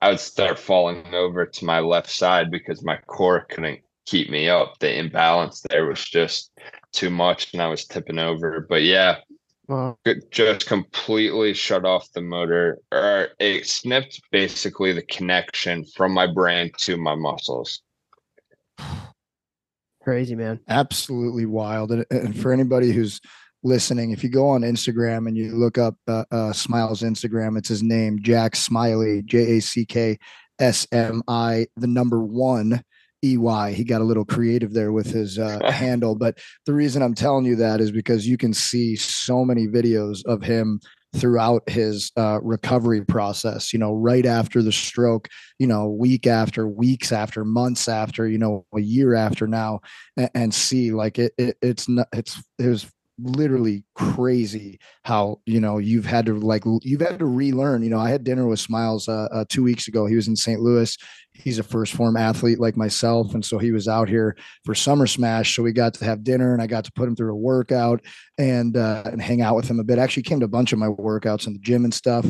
[0.01, 4.49] I would start falling over to my left side because my core couldn't keep me
[4.49, 4.79] up.
[4.79, 6.51] The imbalance there was just
[6.91, 8.65] too much and I was tipping over.
[8.67, 9.17] But yeah,
[9.71, 9.97] Wow.
[10.03, 16.27] It just completely shut off the motor, or it snipped basically the connection from my
[16.27, 17.81] brain to my muscles.
[20.03, 20.59] Crazy, man.
[20.67, 21.93] Absolutely wild.
[21.93, 23.21] And, and for anybody who's
[23.63, 27.69] listening, if you go on Instagram and you look up uh, uh, Smiles Instagram, it's
[27.69, 30.19] his name, Jack Smiley, J A C K
[30.59, 32.83] S M I, the number one.
[33.23, 33.73] EY.
[33.73, 36.15] He got a little creative there with his uh, handle.
[36.15, 40.25] But the reason I'm telling you that is because you can see so many videos
[40.25, 40.79] of him
[41.15, 45.27] throughout his uh, recovery process, you know, right after the stroke,
[45.59, 49.81] you know, week after weeks after months after, you know, a year after now
[50.15, 52.89] and, and see like it, it it's not, it's, it was
[53.23, 57.99] literally crazy how you know you've had to like you've had to relearn you know
[57.99, 60.97] i had dinner with smiles uh, uh, two weeks ago he was in st louis
[61.43, 63.33] he's a first form athlete like myself.
[63.33, 65.55] And so he was out here for summer smash.
[65.55, 68.01] So we got to have dinner and i got to put him through a workout
[68.37, 69.99] and uh, and hang out with him a bit.
[69.99, 72.25] Actually came to a bunch of my workouts in the gym and stuff.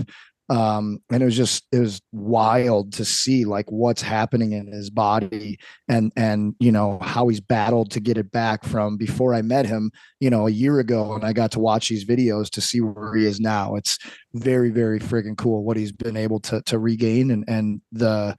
[0.49, 4.89] Um, and it was just it was wild to see like what's happening in his
[4.89, 9.43] body and and you know how he's battled to get it back from before I
[9.43, 11.13] met him you know a year ago.
[11.13, 13.75] And I got to watch these videos to see where he is now.
[13.75, 13.97] It's
[14.33, 18.35] very very friggin' cool what he's been able to to regain and and the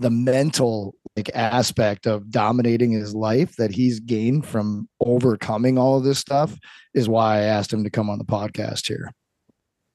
[0.00, 6.04] the mental like aspect of dominating his life that he's gained from overcoming all of
[6.04, 6.58] this stuff
[6.94, 9.12] is why I asked him to come on the podcast here.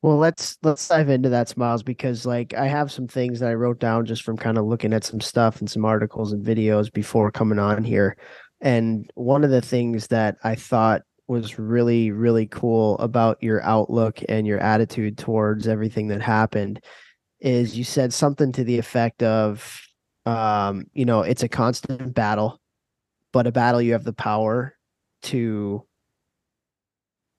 [0.02, 3.56] Well, let's let's dive into that, Smiles, because like I have some things that I
[3.56, 6.94] wrote down just from kind of looking at some stuff and some articles and videos
[6.94, 8.15] before coming on here.
[8.62, 14.20] And one of the things that I thought was really, really cool about your outlook
[14.30, 16.84] and your attitude towards everything that happened
[17.39, 19.82] is you said something to the effect of
[20.26, 22.60] um, you know, it's a constant battle,
[23.32, 24.76] but a battle you have the power
[25.24, 25.86] to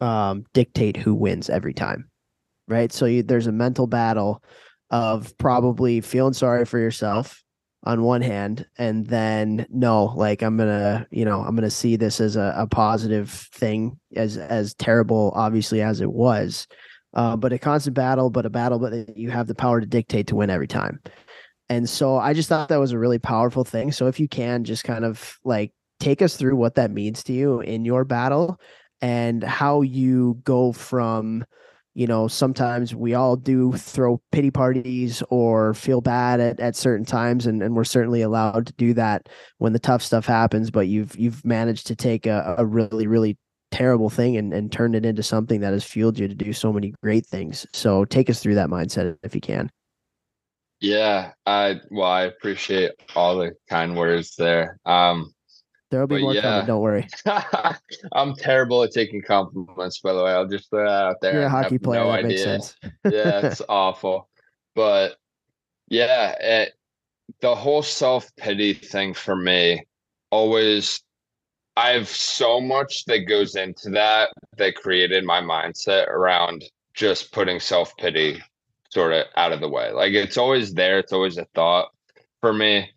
[0.01, 2.11] um dictate who wins every time
[2.69, 2.93] right?
[2.93, 4.43] So you, there's a mental battle
[4.91, 7.43] of probably feeling sorry for yourself
[7.85, 12.21] on one hand and then no like i'm gonna you know i'm gonna see this
[12.21, 16.69] as a, a positive thing as as terrible obviously as it was
[17.15, 20.29] uh, but a constant battle but a battle but you have the power to dictate
[20.29, 21.01] to win every time
[21.69, 24.65] and so i just thought that was a really powerful thing so if you can
[24.65, 28.61] just kind of like take us through what that means to you in your battle
[29.01, 31.45] and how you go from
[31.97, 37.07] you know, sometimes we all do throw pity parties or feel bad at, at certain
[37.07, 40.71] times, and, and we're certainly allowed to do that when the tough stuff happens.
[40.71, 43.39] But you've you've managed to take a, a really really
[43.71, 46.71] terrible thing and, and turn it into something that has fueled you to do so
[46.71, 47.67] many great things.
[47.73, 49.71] So take us through that mindset if you can.
[50.81, 54.79] Yeah, I well, I appreciate all the kind words there.
[54.85, 55.33] Um,
[55.91, 56.43] There'll be more yeah.
[56.43, 56.67] coming.
[56.67, 57.09] Don't worry.
[58.13, 60.01] I'm terrible at taking compliments.
[60.01, 61.35] By the way, I'll just throw that out there.
[61.35, 62.01] You're a hockey player.
[62.01, 62.29] No that idea.
[62.29, 62.77] makes sense.
[63.05, 64.29] yeah, it's awful.
[64.75, 65.17] But
[65.89, 66.75] yeah, it,
[67.41, 69.87] the whole self pity thing for me
[70.31, 71.01] always
[71.77, 77.61] I have so much that goes into that that created my mindset around just putting
[77.61, 78.43] self pity
[78.97, 79.93] sort of out of the way.
[79.93, 81.89] Like it's always there, it's always a thought
[82.41, 82.89] for me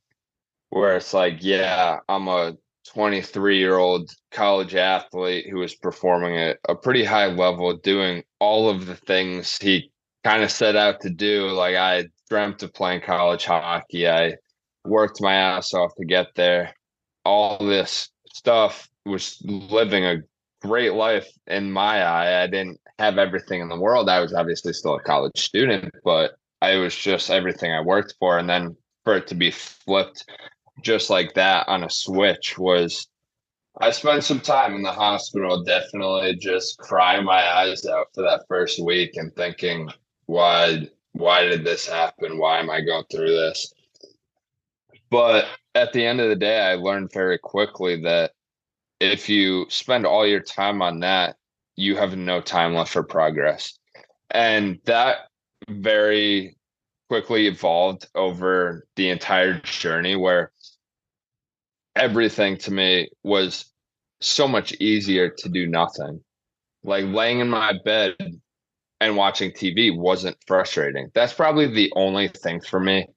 [0.70, 2.54] where it's like, yeah, I'm a
[2.94, 8.70] 23 year old college athlete who is performing at a pretty high level, doing all
[8.70, 9.92] of the things he
[10.24, 11.50] kind of set out to do.
[11.50, 14.08] Like I dreamt of playing college hockey.
[14.08, 14.36] I
[14.86, 16.74] worked my ass off to get there.
[17.26, 20.20] All this stuff was living a
[20.62, 22.42] great life in my eye.
[22.42, 24.10] I didn't have everything in the world.
[24.10, 28.38] I was obviously still a college student, but I was just everything I worked for.
[28.38, 30.26] And then for it to be flipped
[30.82, 33.08] just like that on a switch was
[33.80, 38.44] I spent some time in the hospital, definitely just crying my eyes out for that
[38.50, 39.90] first week and thinking,
[40.26, 42.38] why why did this happen?
[42.38, 43.74] Why am I going through this?
[45.10, 48.32] But at the end of the day, I learned very quickly that
[49.00, 51.38] if you spend all your time on that,
[51.80, 53.78] you have no time left for progress.
[54.30, 55.18] And that
[55.70, 56.58] very
[57.08, 60.52] quickly evolved over the entire journey where
[61.96, 63.66] everything to me was
[64.22, 66.22] so much easier to do nothing.
[66.84, 68.16] Like laying in my bed
[69.02, 71.10] and watching TV wasn't frustrating.
[71.14, 73.08] That's probably the only thing for me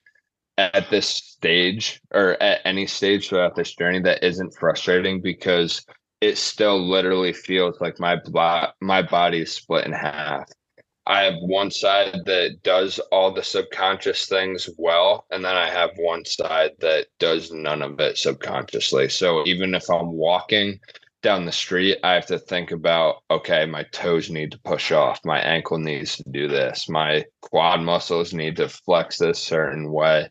[0.56, 5.84] at this stage or at any stage throughout this journey that isn't frustrating because
[6.22, 8.16] it still literally feels like my
[8.80, 10.48] my body is split in half.
[11.04, 15.90] I have one side that does all the subconscious things well, and then I have
[15.96, 19.08] one side that does none of it subconsciously.
[19.08, 20.78] So even if I'm walking
[21.22, 25.18] down the street, I have to think about okay, my toes need to push off,
[25.24, 30.30] my ankle needs to do this, my quad muscles need to flex this certain way.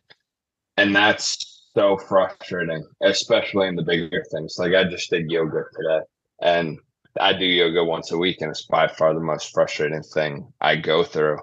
[0.78, 4.56] And that's so frustrating, especially in the bigger things.
[4.58, 6.02] Like I just did yoga today
[6.42, 6.80] and
[7.20, 10.78] I do yoga once a week, and it's by far the most frustrating thing I
[10.78, 11.40] go through.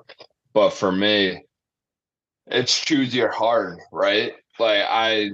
[0.54, 1.44] But for me,
[2.46, 4.32] it's choose your heart, right?
[4.58, 5.30] Like I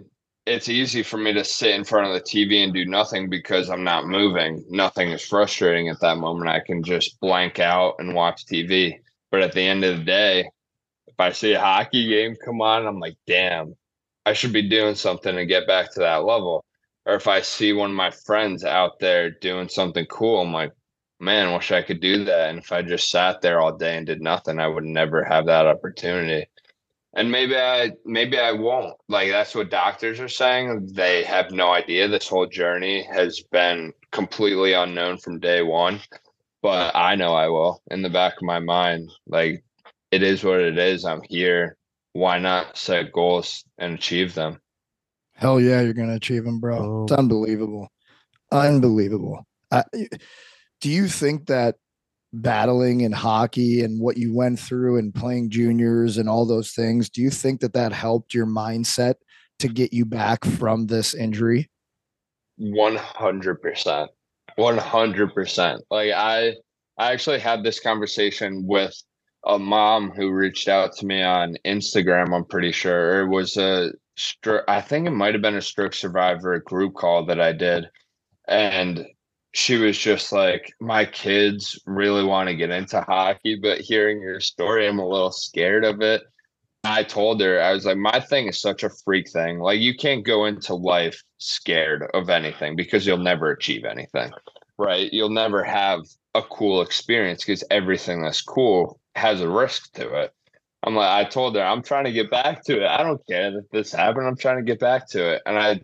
[0.46, 3.70] it's easy for me to sit in front of the TV and do nothing because
[3.70, 4.64] I'm not moving.
[4.68, 6.50] Nothing is frustrating at that moment.
[6.50, 8.98] I can just blank out and watch TV.
[9.30, 10.50] But at the end of the day,
[11.06, 13.74] if I see a hockey game come on, I'm like, damn,
[14.26, 16.64] I should be doing something to get back to that level
[17.06, 20.72] or if I see one of my friends out there doing something cool, I'm like,
[21.20, 22.50] man, wish I could do that.
[22.50, 25.46] And if I just sat there all day and did nothing, I would never have
[25.46, 26.46] that opportunity.
[27.16, 28.96] And maybe I maybe I won't.
[29.08, 30.88] Like that's what doctors are saying.
[30.92, 36.00] They have no idea this whole journey has been completely unknown from day one.
[36.60, 39.10] But I know I will in the back of my mind.
[39.28, 39.62] Like
[40.10, 41.04] it is what it is.
[41.04, 41.76] I'm here.
[42.14, 44.60] Why not set goals and achieve them?
[45.34, 46.78] Hell yeah, you're gonna achieve them, bro.
[46.78, 47.02] Oh.
[47.04, 47.88] It's unbelievable,
[48.52, 49.44] unbelievable.
[50.80, 51.74] do you think that
[52.32, 57.10] battling in hockey and what you went through and playing juniors and all those things,
[57.10, 59.14] do you think that that helped your mindset
[59.58, 61.68] to get you back from this injury?
[62.58, 64.10] One hundred percent,
[64.54, 65.82] one hundred percent.
[65.90, 66.54] Like I,
[66.96, 68.94] I actually had this conversation with
[69.46, 72.34] a mom who reached out to me on Instagram.
[72.34, 74.64] I'm pretty sure it was a stroke.
[74.68, 77.88] I think it might have been a stroke survivor group call that I did,
[78.48, 79.06] and
[79.52, 84.40] she was just like, "My kids really want to get into hockey, but hearing your
[84.40, 86.22] story, I'm a little scared of it."
[86.84, 89.58] I told her, I was like, my thing is such a freak thing.
[89.58, 94.30] Like, you can't go into life scared of anything because you'll never achieve anything,
[94.78, 95.10] right?
[95.10, 96.02] You'll never have
[96.34, 100.32] a cool experience because everything that's cool has a risk to it.
[100.82, 102.86] I'm like, I told her, I'm trying to get back to it.
[102.86, 104.26] I don't care that this happened.
[104.26, 105.42] I'm trying to get back to it.
[105.46, 105.80] And I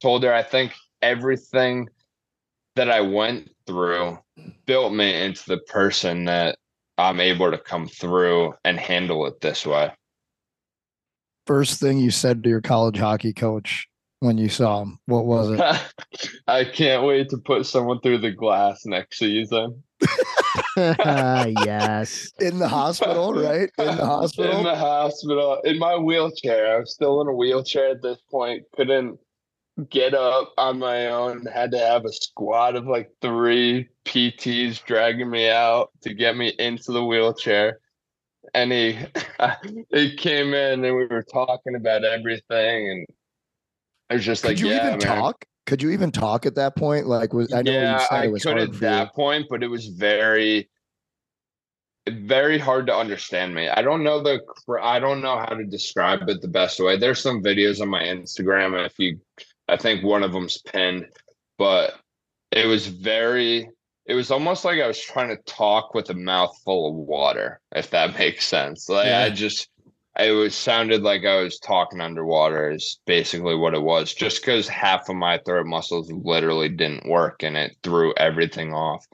[0.00, 1.88] told her, I think everything
[2.76, 4.18] that I went through
[4.66, 6.58] built me into the person that
[6.98, 9.90] I'm able to come through and handle it this way.
[11.46, 13.88] First thing you said to your college hockey coach
[14.20, 16.32] when you saw him, what was it?
[16.46, 19.82] I can't wait to put someone through the glass next season.
[21.64, 22.32] yes.
[22.40, 23.70] In the hospital, right?
[23.78, 24.58] In the hospital.
[24.58, 25.60] In the hospital.
[25.64, 26.76] In my wheelchair.
[26.76, 28.64] I'm still in a wheelchair at this point.
[28.76, 29.18] Couldn't
[29.90, 31.46] get up on my own.
[31.46, 36.54] Had to have a squad of like three PTs dragging me out to get me
[36.58, 37.78] into the wheelchair.
[38.54, 38.98] And he
[39.90, 43.06] he came in and we were talking about everything and
[44.10, 45.18] I was just Could like, you yeah, even man.
[45.18, 45.46] talk?
[45.72, 47.06] Could you even talk at that point?
[47.06, 49.12] Like, was I know yeah, I could at that you.
[49.14, 50.68] point, but it was very,
[52.06, 53.70] very hard to understand me.
[53.70, 54.40] I don't know the,
[54.82, 56.98] I don't know how to describe it the best way.
[56.98, 59.18] There's some videos on my Instagram, and if you,
[59.66, 61.06] I think one of them's pinned,
[61.56, 61.94] but
[62.50, 63.70] it was very
[64.04, 67.62] it was almost like I was trying to talk with a mouth full of water,
[67.74, 68.90] if that makes sense.
[68.90, 69.20] Like Yeah.
[69.20, 69.70] I just
[70.18, 74.12] it was sounded like I was talking underwater is basically what it was.
[74.12, 79.06] Just because half of my throat muscles literally didn't work and it threw everything off.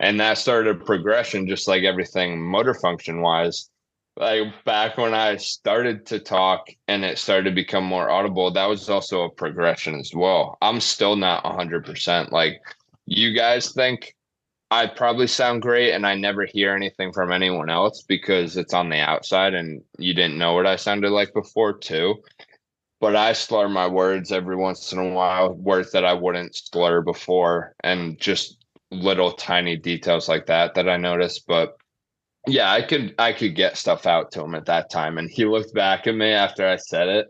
[0.00, 3.70] And that started a progression, just like everything motor function wise.
[4.16, 8.66] Like back when I started to talk and it started to become more audible, that
[8.66, 10.58] was also a progression as well.
[10.60, 12.32] I'm still not 100%.
[12.32, 12.60] Like
[13.06, 14.14] you guys think
[14.70, 18.88] I probably sound great and I never hear anything from anyone else because it's on
[18.88, 22.22] the outside and you didn't know what I sounded like before too.
[23.00, 27.00] But I slur my words every once in a while, words that I wouldn't slur
[27.00, 28.58] before, and just
[28.90, 31.46] little tiny details like that that I noticed.
[31.46, 31.76] But
[32.46, 35.18] yeah, I could I could get stuff out to him at that time.
[35.18, 37.26] And he looked back at me after I said it.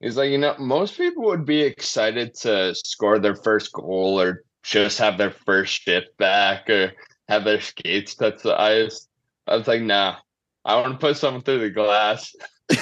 [0.00, 4.42] He's like, you know, most people would be excited to score their first goal or
[4.62, 6.92] just have their first shift back or
[7.28, 9.08] have their skates touch the ice.
[9.46, 10.16] I was like, nah,
[10.64, 12.34] I want to put someone through the glass.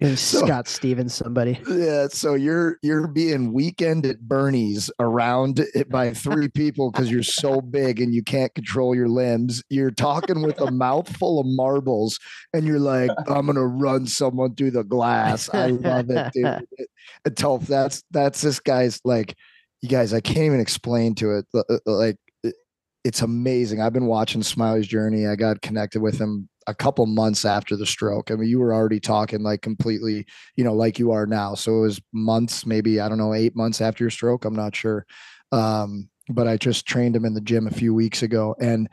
[0.00, 1.60] So- Scott Stevens, somebody.
[1.68, 7.24] Yeah, so you're you're being weekend at Bernie's around it by three people because you're
[7.24, 9.60] so big and you can't control your limbs.
[9.70, 12.20] You're talking with a mouthful of marbles,
[12.54, 16.64] and you're like, "I'm gonna run someone through the glass." I love it, dude.
[17.24, 19.34] And Toph, that's that's this guy's like,
[19.82, 20.12] you guys.
[20.12, 21.46] I can't even explain to it.
[21.86, 22.16] Like,
[23.04, 23.80] it's amazing.
[23.80, 25.26] I've been watching Smiley's journey.
[25.26, 28.30] I got connected with him a couple months after the stroke.
[28.30, 30.26] I mean, you were already talking like completely
[30.56, 31.54] you know, like you are now.
[31.54, 34.44] So it was months, maybe, I don't know, eight months after your stroke.
[34.44, 35.06] I'm not sure.
[35.52, 38.54] Um, but I just trained him in the gym a few weeks ago.
[38.60, 38.88] And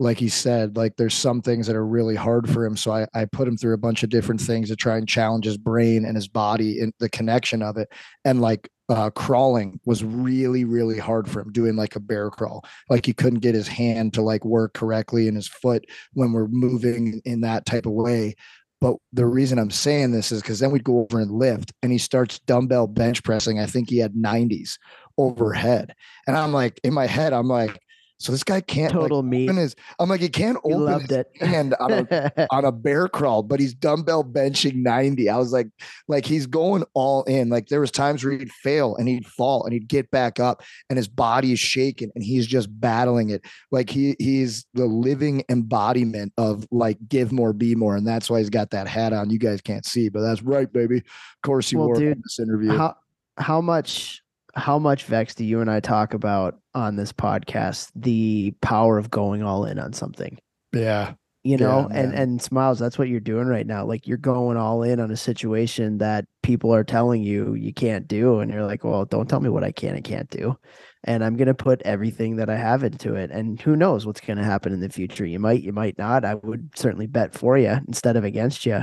[0.00, 2.76] like he said, like there's some things that are really hard for him.
[2.76, 5.44] So I, I put him through a bunch of different things to try and challenge
[5.44, 7.88] his brain and his body and the connection of it.
[8.24, 12.64] And like uh, crawling was really, really hard for him doing like a bear crawl.
[12.88, 16.48] Like he couldn't get his hand to like work correctly and his foot when we're
[16.48, 18.34] moving in that type of way.
[18.80, 21.92] But the reason I'm saying this is because then we'd go over and lift, and
[21.92, 23.60] he starts dumbbell bench pressing.
[23.60, 24.78] I think he had 90s
[25.18, 25.94] overhead,
[26.26, 27.78] and I'm like, in my head, I'm like,
[28.20, 29.50] so this guy can't like, Total meat.
[29.50, 29.74] his.
[29.98, 31.26] I'm like, he can't He open loved his it.
[31.40, 35.28] hand on a on a bear crawl, but he's dumbbell benching 90.
[35.30, 35.68] I was like,
[36.06, 37.48] like he's going all in.
[37.48, 40.62] Like there was times where he'd fail and he'd fall and he'd get back up
[40.90, 43.42] and his body is shaking and he's just battling it.
[43.72, 47.96] Like he he's the living embodiment of like give more, be more.
[47.96, 49.30] And that's why he's got that hat on.
[49.30, 50.98] You guys can't see, but that's right, baby.
[50.98, 51.02] Of
[51.42, 52.76] course he Well, wore dude, in this interview.
[52.76, 52.96] how
[53.38, 54.22] how much
[54.54, 59.10] how much vex do you and I talk about on this podcast the power of
[59.10, 60.38] going all in on something?
[60.72, 61.14] yeah.
[61.42, 63.86] You Yeah, know, and and smiles, that's what you're doing right now.
[63.86, 68.06] Like you're going all in on a situation that people are telling you you can't
[68.06, 70.58] do and you're like, "Well, don't tell me what I can and can't do."
[71.04, 73.30] And I'm going to put everything that I have into it.
[73.30, 75.24] And who knows what's going to happen in the future?
[75.24, 76.26] You might, you might not.
[76.26, 78.82] I would certainly bet for you instead of against you.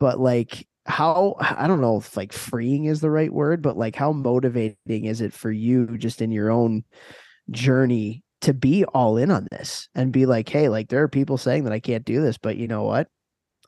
[0.00, 3.96] But like how I don't know if like freeing is the right word, but like
[3.96, 6.84] how motivating is it for you just in your own
[7.50, 11.38] journey to be all in on this and be like, hey, like there are people
[11.38, 13.08] saying that I can't do this, but you know what?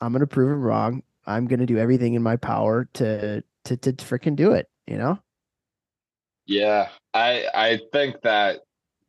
[0.00, 1.02] I'm gonna prove them wrong.
[1.26, 5.18] I'm gonna do everything in my power to to to freaking do it, you know?
[6.44, 8.60] Yeah, I I think that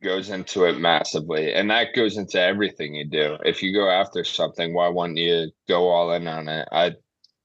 [0.02, 3.36] goes into it massively, and that goes into everything you do.
[3.44, 6.68] If you go after something, why wouldn't you go all in on it?
[6.72, 6.94] I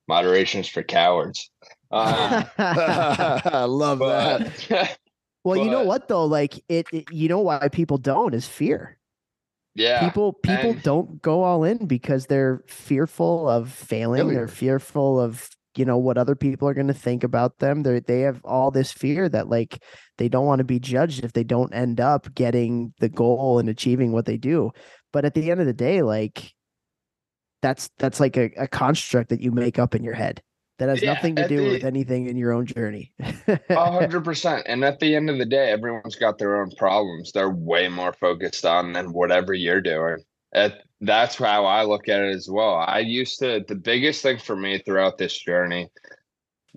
[0.08, 1.50] moderation's for cowards.
[1.92, 4.66] Um, I love that.
[4.70, 4.98] but
[5.44, 6.26] well, you know what though?
[6.26, 8.98] Like it, it you know why people don't is fear.
[9.76, 15.20] yeah, people people and- don't go all in because they're fearful of failing they're fearful
[15.20, 18.40] of you know what other people are going to think about them they they have
[18.46, 19.82] all this fear that like
[20.20, 23.68] they don't want to be judged if they don't end up getting the goal and
[23.70, 24.70] achieving what they do
[25.12, 26.54] but at the end of the day like
[27.64, 30.44] that's that's like a, a construct that you make up in your head
[30.80, 33.14] that has Yeah, nothing to at do with anything in your own journey
[33.76, 34.64] A hundred percent.
[34.68, 37.32] And at the end of the day, everyone's got their own problems.
[37.32, 40.18] They're way more focused on than whatever you're doing.
[40.54, 42.76] It, that's how I look at it as well.
[42.76, 45.90] I used to, the biggest thing for me throughout this journey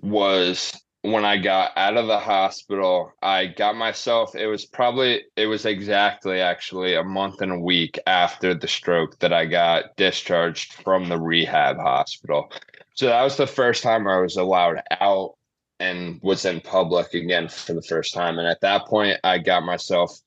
[0.01, 5.45] was when I got out of the hospital, I got myself, it was probably, it
[5.45, 10.73] was exactly actually a month and a week after the stroke that I got discharged
[10.73, 12.51] from the rehab hospital.
[12.95, 15.35] So that was the first time I was allowed out
[15.79, 18.39] and was in public again for the first time.
[18.39, 20.19] And at that point, I got myself,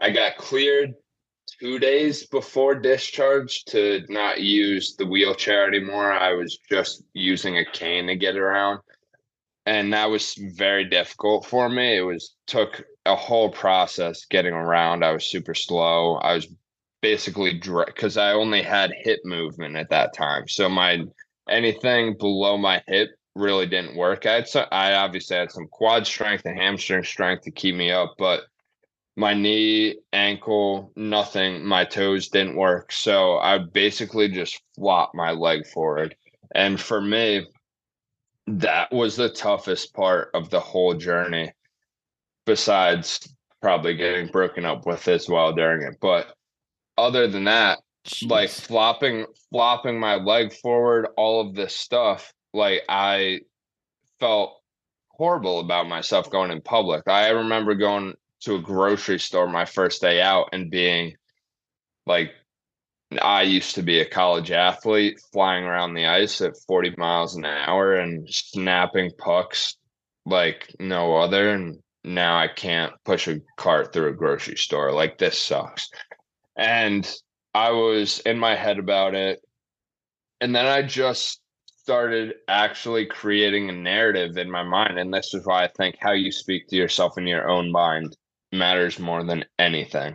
[0.00, 0.94] I got cleared
[1.60, 6.10] two days before discharge to not use the wheelchair anymore.
[6.10, 8.80] I was just using a cane to get around.
[9.70, 11.98] And that was very difficult for me.
[11.98, 15.04] It was took a whole process getting around.
[15.04, 16.16] I was super slow.
[16.16, 16.48] I was
[17.02, 17.52] basically
[17.86, 20.48] because I only had hip movement at that time.
[20.48, 21.04] So my
[21.48, 24.26] anything below my hip really didn't work.
[24.26, 27.92] I had some, I obviously had some quad strength and hamstring strength to keep me
[27.92, 28.40] up, but
[29.16, 32.90] my knee, ankle, nothing, my toes didn't work.
[32.90, 36.16] So I basically just flop my leg forward.
[36.56, 37.46] And for me,
[38.46, 41.52] that was the toughest part of the whole journey,
[42.46, 45.98] besides probably getting broken up with as well during it.
[46.00, 46.34] But
[46.96, 48.30] other than that, Jeez.
[48.30, 53.40] like flopping flopping my leg forward, all of this stuff, like I
[54.18, 54.60] felt
[55.08, 57.06] horrible about myself going in public.
[57.06, 61.14] I remember going to a grocery store my first day out and being
[62.06, 62.32] like
[63.18, 67.44] I used to be a college athlete flying around the ice at 40 miles an
[67.44, 69.76] hour and snapping pucks
[70.26, 75.18] like no other and now I can't push a cart through a grocery store like
[75.18, 75.90] this sucks.
[76.56, 77.10] And
[77.52, 79.40] I was in my head about it
[80.40, 85.44] and then I just started actually creating a narrative in my mind and this is
[85.44, 88.16] why I think how you speak to yourself in your own mind
[88.52, 90.14] matters more than anything.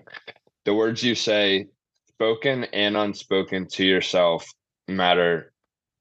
[0.64, 1.68] The words you say,
[2.18, 4.48] spoken and unspoken to yourself,
[4.88, 5.52] matter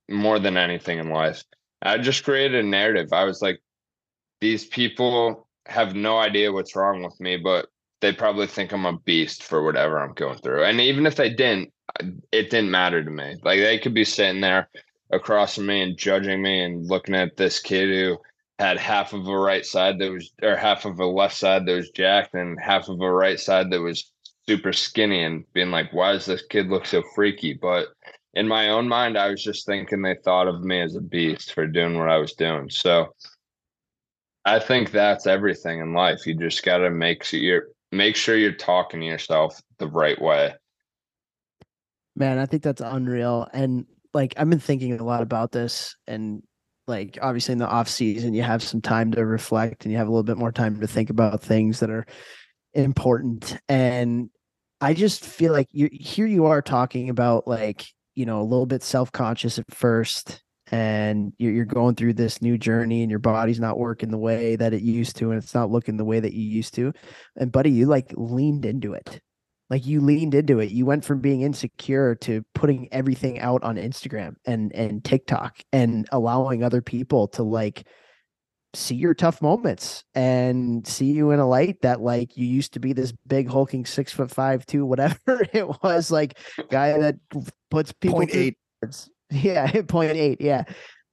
[0.09, 1.43] more than anything in life.
[1.83, 3.13] I just created a narrative.
[3.13, 3.61] I was like,
[4.41, 7.67] these people have no idea what's wrong with me, but
[8.01, 10.65] they probably think I'm a beast for whatever I'm going through.
[10.65, 11.73] And even if they didn't,
[12.33, 13.37] it didn't matter to me.
[13.43, 14.69] Like they could be sitting there
[15.11, 18.19] across from me and judging me and looking at this kid who
[18.59, 21.75] had half of a right side that was or half of a left side that
[21.75, 24.13] was jacked and half of a right side that was
[24.49, 27.55] super skinny and being like why does this kid look so freaky?
[27.55, 27.89] But
[28.35, 31.53] in my own mind i was just thinking they thought of me as a beast
[31.53, 32.69] for doing what i was doing.
[32.71, 33.15] So
[34.45, 36.27] i think that's everything in life.
[36.27, 40.21] You just got to make sure you're make sure you're talking to yourself the right
[40.21, 40.55] way.
[42.17, 43.49] Man i think that's unreal.
[43.53, 46.43] And like i've been thinking a lot about this and
[46.87, 50.07] like obviously in the off season you have some time to reflect and you have
[50.07, 52.05] a little bit more time to think about things that are
[52.75, 53.57] important.
[53.69, 54.31] And
[54.85, 58.67] i just feel like you here you are talking about like you know a little
[58.67, 63.61] bit self-conscious at first and you're, you're going through this new journey and your body's
[63.61, 66.33] not working the way that it used to and it's not looking the way that
[66.33, 66.93] you used to.
[67.37, 69.21] And buddy you like leaned into it.
[69.71, 70.71] Like you leaned into it.
[70.71, 76.07] You went from being insecure to putting everything out on instagram and and tiktok and
[76.13, 77.87] allowing other people to like
[78.75, 82.81] see your tough moments and see you in a light that like you used to
[82.81, 85.17] be this big hulking six foot five two whatever
[85.53, 86.39] it was like
[86.71, 87.17] guy that
[87.71, 88.57] puts people point eight
[89.31, 90.65] yeah point eight yeah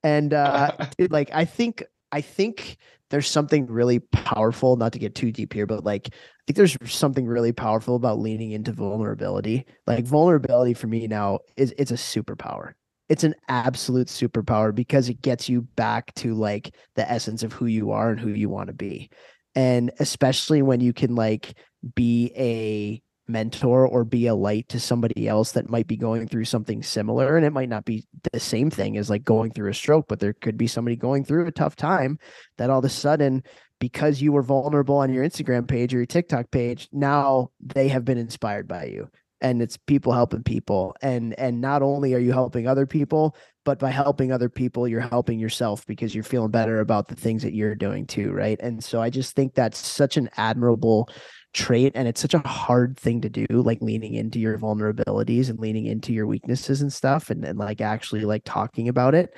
[0.03, 0.72] and uh
[1.09, 2.78] like i think i think
[3.12, 6.78] there's something really powerful, not to get too deep here, but like I think there's
[6.86, 9.66] something really powerful about leaning into vulnerability.
[9.86, 12.74] Like vulnerability for me now is it's a superpower.
[13.12, 17.66] It's an absolute superpower because it gets you back to like the essence of who
[17.66, 19.09] you are and who you want to be.
[19.53, 21.55] And especially when you can like
[21.93, 26.45] be a mentor or be a light to somebody else that might be going through
[26.45, 29.74] something similar and it might not be the same thing as like going through a
[29.74, 32.18] stroke but there could be somebody going through a tough time
[32.57, 33.43] that all of a sudden
[33.80, 38.05] because you were vulnerable on your Instagram page or your TikTok page now they have
[38.05, 39.09] been inspired by you
[39.41, 43.35] and it's people helping people and and not only are you helping other people
[43.65, 47.43] but by helping other people you're helping yourself because you're feeling better about the things
[47.43, 48.59] that you're doing too right?
[48.61, 51.09] And so i just think that's such an admirable
[51.53, 55.59] trait and it's such a hard thing to do like leaning into your vulnerabilities and
[55.59, 59.33] leaning into your weaknesses and stuff and, and like actually like talking about it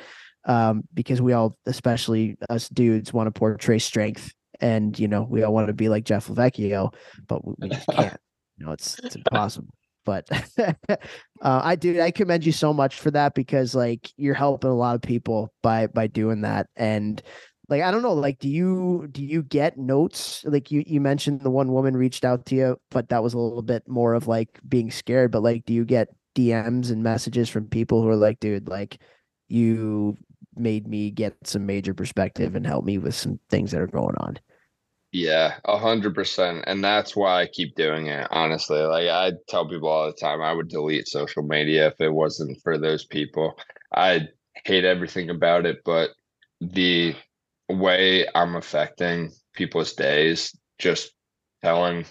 [0.46, 5.42] um because we all especially us dudes want to portray strength and you know we
[5.42, 6.94] all want to be like Jeff Lavecchio
[7.28, 8.18] but we, we just can't.
[8.58, 9.74] You know it's it's impossible
[10.06, 10.28] but
[10.60, 10.96] uh,
[11.42, 14.96] I do I commend you so much for that because like you're helping a lot
[14.96, 16.68] of people by by doing that.
[16.76, 17.22] And
[17.70, 20.44] like i don't know like do you do you get notes?
[20.46, 23.40] Like you you mentioned the one woman reached out to you but that was a
[23.40, 25.32] little bit more of like being scared.
[25.32, 29.00] But like do you get dms and messages from people who are like dude like
[29.50, 30.18] you
[30.56, 34.16] made me get some major perspective and help me with some things that are going
[34.18, 34.38] on
[35.14, 39.68] yeah a hundred percent and that's why i keep doing it honestly like i tell
[39.70, 43.58] people all the time i would delete social media if it wasn't for those people
[43.96, 44.28] i
[44.66, 46.12] hate everything about it but
[46.62, 47.16] the
[47.70, 51.12] way I'm affecting people's days, just
[51.64, 52.06] telling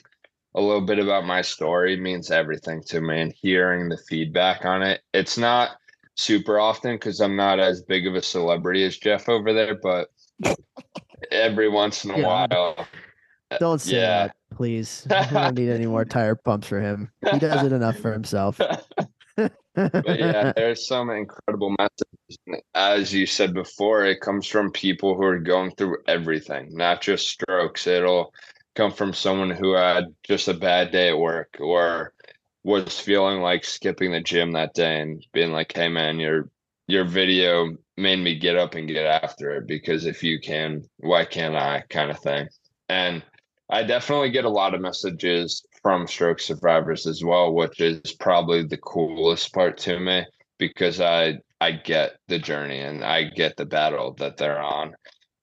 [0.54, 4.82] a little bit about my story means everything to me and hearing the feedback on
[4.82, 5.00] it.
[5.14, 5.70] It's not
[6.16, 10.08] super often because I'm not as big of a celebrity as Jeff over there, but
[11.30, 12.26] every once in a yeah.
[12.26, 12.86] while
[13.52, 14.26] uh, Don't say yeah.
[14.26, 15.06] that, please.
[15.08, 17.10] We don't need any more tire pumps for him.
[17.30, 18.58] He does it enough for himself.
[19.36, 22.62] but yeah, there's some incredible messages.
[22.74, 27.28] As you said before, it comes from people who are going through everything, not just
[27.28, 27.86] strokes.
[27.86, 28.32] It'll
[28.74, 32.12] come from someone who had just a bad day at work or
[32.64, 36.48] was feeling like skipping the gym that day and being like, "Hey man, your
[36.86, 41.24] your video made me get up and get after it because if you can, why
[41.24, 42.48] can't I?" kind of thing.
[42.88, 43.22] And
[43.70, 48.64] I definitely get a lot of messages from stroke survivors as well, which is probably
[48.64, 50.24] the coolest part to me
[50.58, 54.94] because I I get the journey and I get the battle that they're on.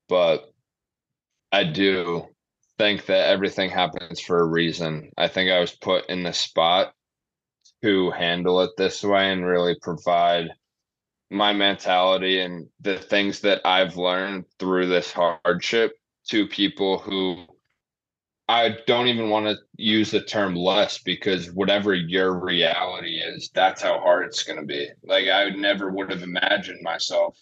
[0.07, 0.43] But
[1.51, 2.27] I do
[2.77, 5.11] think that everything happens for a reason.
[5.17, 6.93] I think I was put in the spot
[7.83, 10.49] to handle it this way and really provide
[11.29, 15.93] my mentality and the things that I've learned through this hardship
[16.29, 17.45] to people who
[18.47, 23.83] I don't even want to use the term less because whatever your reality is, that's
[23.83, 24.89] how hard it's going to be.
[25.03, 27.37] Like I never would have imagined myself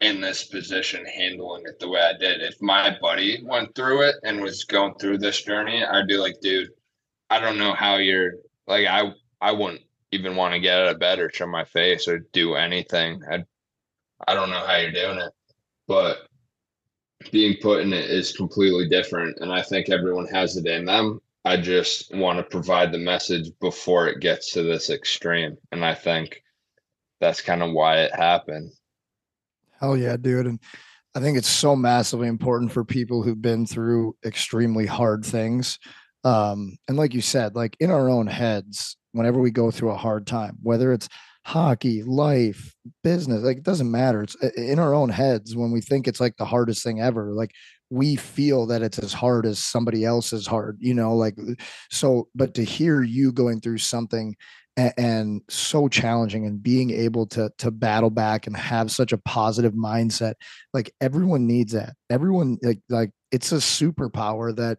[0.00, 2.40] in this position handling it the way I did.
[2.40, 6.40] If my buddy went through it and was going through this journey, I'd be like,
[6.40, 6.70] dude,
[7.28, 8.32] I don't know how you're
[8.66, 12.08] like I I wouldn't even want to get out of bed or show my face
[12.08, 13.22] or do anything.
[13.30, 13.44] I
[14.26, 15.32] I don't know how you're doing it.
[15.86, 16.28] But
[17.30, 19.38] being put in it is completely different.
[19.40, 21.20] And I think everyone has it in them.
[21.44, 25.56] I just want to provide the message before it gets to this extreme.
[25.72, 26.42] And I think
[27.20, 28.72] that's kind of why it happened.
[29.80, 30.46] Hell yeah, dude.
[30.46, 30.60] And
[31.14, 35.78] I think it's so massively important for people who've been through extremely hard things.
[36.24, 39.96] Um, and like you said, like in our own heads, whenever we go through a
[39.96, 41.08] hard time, whether it's
[41.44, 44.22] hockey, life, business, like it doesn't matter.
[44.22, 47.32] It's in our own heads when we think it's like the hardest thing ever.
[47.32, 47.52] Like
[47.90, 51.36] we feel that it's as hard as somebody else's hard, you know, like
[51.90, 54.36] so, but to hear you going through something
[54.76, 59.18] and, and so challenging and being able to to battle back and have such a
[59.18, 60.34] positive mindset,
[60.74, 61.94] like everyone needs that.
[62.10, 64.78] Everyone like like it's a superpower that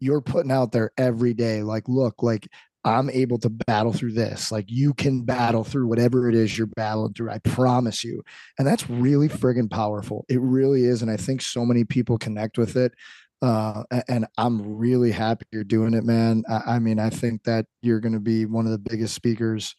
[0.00, 2.48] you're putting out there every day like look like
[2.84, 4.52] I'm able to battle through this.
[4.52, 7.30] Like you can battle through whatever it is you're battling through.
[7.30, 8.22] I promise you.
[8.58, 10.24] And that's really friggin' powerful.
[10.28, 11.02] It really is.
[11.02, 12.92] And I think so many people connect with it.
[13.42, 16.44] Uh, and I'm really happy you're doing it, man.
[16.48, 19.74] I, I mean, I think that you're going to be one of the biggest speakers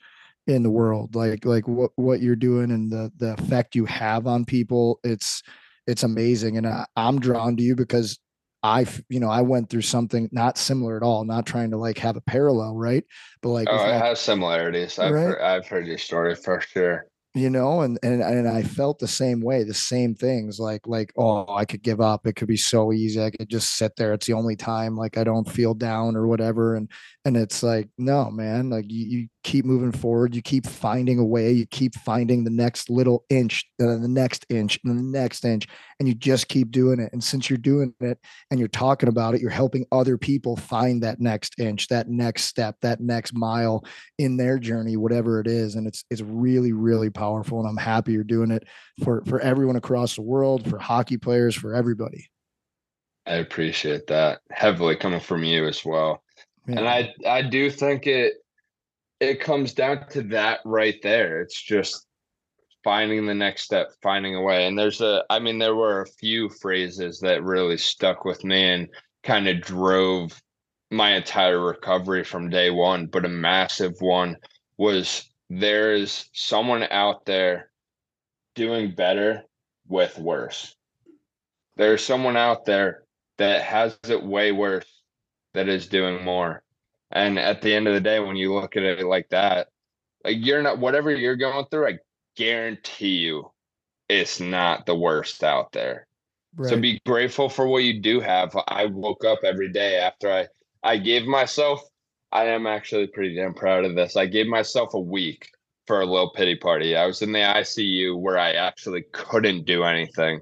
[0.47, 1.15] in the world.
[1.15, 4.99] Like, like what, what you're doing and the, the effect you have on people.
[5.03, 5.41] It's,
[5.87, 6.57] it's amazing.
[6.57, 8.19] And I, I'm drawn to you because
[8.61, 11.97] I, you know, I went through something not similar at all, not trying to like
[11.99, 13.03] have a parallel, right?
[13.41, 14.99] But like, oh, it has similarities.
[14.99, 15.21] I've, right?
[15.21, 17.05] heard, I've heard your story for sure
[17.35, 21.13] you know and and and i felt the same way the same things like like
[21.15, 24.13] oh i could give up it could be so easy i could just sit there
[24.13, 26.89] it's the only time like i don't feel down or whatever and
[27.25, 30.35] and it's like no man like you, you keep moving forward.
[30.35, 31.51] You keep finding a way.
[31.51, 35.67] You keep finding the next little inch uh, the next inch and the next inch
[35.99, 37.11] and you just keep doing it.
[37.13, 38.19] And since you're doing it
[38.51, 42.43] and you're talking about it you're helping other people find that next inch that next
[42.43, 43.83] step that next mile
[44.19, 45.73] in their journey whatever it is.
[45.73, 48.67] And it's it's really really powerful and i'm happy you're doing it
[49.03, 52.29] for for everyone across the world for hockey players for everybody.
[53.25, 56.21] I appreciate that heavily coming from you as well.
[56.67, 56.79] Yeah.
[56.79, 58.35] and i i do think it
[59.19, 61.41] it comes down to that right there.
[61.41, 62.07] It's just
[62.83, 64.65] finding the next step, finding a way.
[64.65, 68.63] And there's a, I mean, there were a few phrases that really stuck with me
[68.63, 68.87] and
[69.23, 70.41] kind of drove
[70.91, 73.07] my entire recovery from day one.
[73.07, 74.37] But a massive one
[74.77, 77.69] was there is someone out there
[78.55, 79.43] doing better
[79.87, 80.75] with worse.
[81.75, 83.03] There's someone out there
[83.37, 85.01] that has it way worse
[85.53, 86.63] that is doing more.
[87.11, 89.69] And at the end of the day, when you look at it like that,
[90.23, 91.99] like you're not whatever you're going through, I
[92.35, 93.51] guarantee you
[94.07, 96.07] it's not the worst out there.
[96.55, 96.69] Right.
[96.69, 98.55] So be grateful for what you do have.
[98.67, 100.47] I woke up every day after I
[100.83, 101.81] I gave myself
[102.31, 104.15] I am actually pretty damn proud of this.
[104.15, 105.49] I gave myself a week
[105.87, 106.95] for a little pity party.
[106.95, 110.41] I was in the ICU where I actually couldn't do anything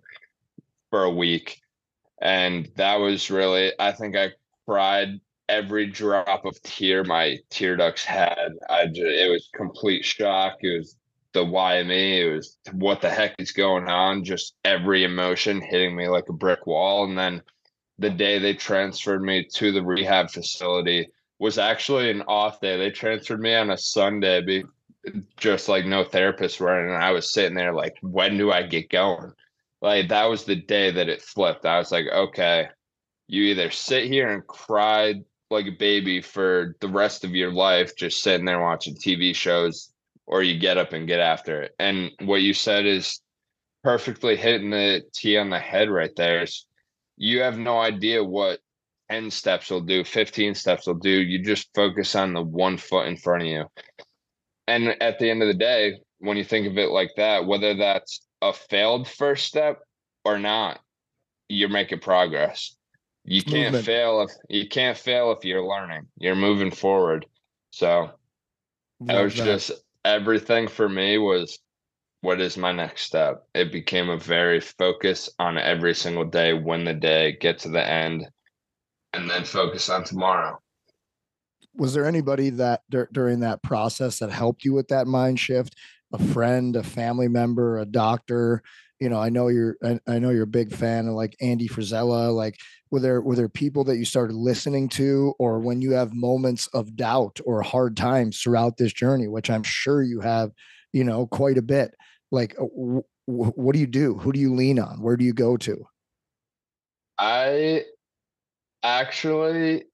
[0.90, 1.62] for a week.
[2.22, 4.32] And that was really I think I
[4.66, 8.54] cried every drop of tear my tear ducts had.
[8.70, 10.58] I just, it was complete shock.
[10.62, 10.98] It was
[11.34, 12.22] the why me.
[12.22, 14.24] It was what the heck is going on.
[14.24, 17.06] Just every emotion hitting me like a brick wall.
[17.06, 17.42] And then
[18.00, 22.78] the day they transferred me to the rehab facility was actually an off day.
[22.78, 24.64] They transferred me on a Sunday, be,
[25.38, 26.94] just like no therapist running.
[26.94, 29.32] And I was sitting there like, when do I get going?
[29.82, 31.66] Like that was the day that it flipped.
[31.66, 32.68] I was like, okay,
[33.28, 35.16] You either sit here and cry
[35.50, 39.92] like a baby for the rest of your life, just sitting there watching TV shows,
[40.26, 41.76] or you get up and get after it.
[41.80, 43.22] And what you said is
[43.84, 46.44] perfectly hitting the T on the head right there.
[46.44, 46.66] Is
[47.16, 48.60] you have no idea what
[49.10, 51.10] 10 steps will do, 15 steps will do.
[51.10, 53.66] You just focus on the one foot in front of you.
[54.68, 57.76] And at the end of the day, when you think of it like that, whether
[57.76, 59.80] that's a failed first step
[60.26, 60.80] or not,
[61.48, 62.77] you're making progress.
[63.30, 63.86] You can't Movement.
[63.86, 66.08] fail if you can't fail if you're learning.
[66.18, 67.26] You're moving forward.
[67.72, 68.12] So
[69.02, 69.44] it Love was that.
[69.46, 69.72] just
[70.06, 71.60] everything for me was
[72.22, 73.44] what is my next step?
[73.54, 77.86] It became a very focus on every single day, win the day, get to the
[77.86, 78.26] end,
[79.14, 80.58] and then focus on tomorrow.
[81.76, 85.76] was there anybody that dur- during that process that helped you with that mind shift
[86.14, 88.64] a friend a family member a doctor
[89.00, 91.68] you know i know you're i, I know you're a big fan of like andy
[91.68, 92.58] frisella like
[92.90, 96.68] were there were there people that you started listening to or when you have moments
[96.68, 100.52] of doubt or hard times throughout this journey which i'm sure you have
[100.94, 101.94] you know quite a bit
[102.32, 105.26] like uh, w- w- what do you do who do you lean on where do
[105.26, 105.86] you go to
[107.18, 107.86] I
[108.84, 109.86] actually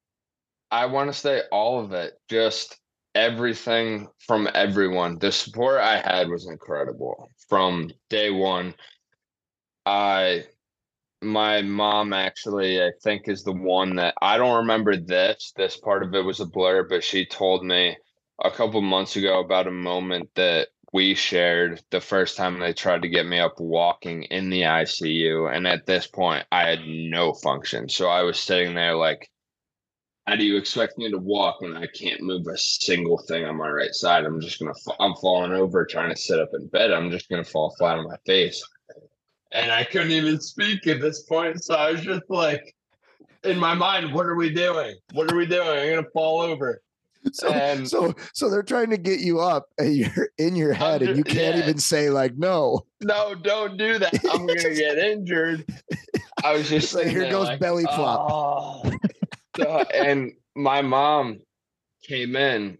[0.71, 2.13] I want to say all of it.
[2.29, 2.79] Just
[3.15, 5.19] everything from everyone.
[5.19, 8.73] The support I had was incredible from day one.
[9.85, 10.45] I
[11.23, 15.53] my mom actually I think is the one that I don't remember this.
[15.57, 17.97] This part of it was a blur, but she told me
[18.43, 23.03] a couple months ago about a moment that we shared the first time they tried
[23.03, 25.55] to get me up walking in the ICU.
[25.55, 27.89] And at this point, I had no function.
[27.89, 29.29] So I was sitting there like,
[30.27, 33.57] how do you expect me to walk when I can't move a single thing on
[33.57, 34.25] my right side?
[34.25, 36.91] I'm just gonna, fa- I'm falling over trying to sit up in bed.
[36.91, 38.63] I'm just gonna fall flat on my face.
[39.53, 41.63] And I couldn't even speak at this point.
[41.63, 42.75] So I was just like,
[43.43, 44.95] in my mind, what are we doing?
[45.13, 45.67] What are we doing?
[45.67, 46.81] I'm gonna fall over.
[47.31, 51.01] so And- so so they're trying to get you up and you're in your head
[51.01, 51.63] and you can't yeah.
[51.63, 54.13] even say like no No, don't do that.
[54.31, 55.65] I'm gonna get injured.
[56.43, 57.95] I was just like, here goes like, belly ah.
[57.95, 58.31] flop.
[58.31, 58.91] "Oh."
[59.55, 61.39] So, and my mom
[62.01, 62.79] came in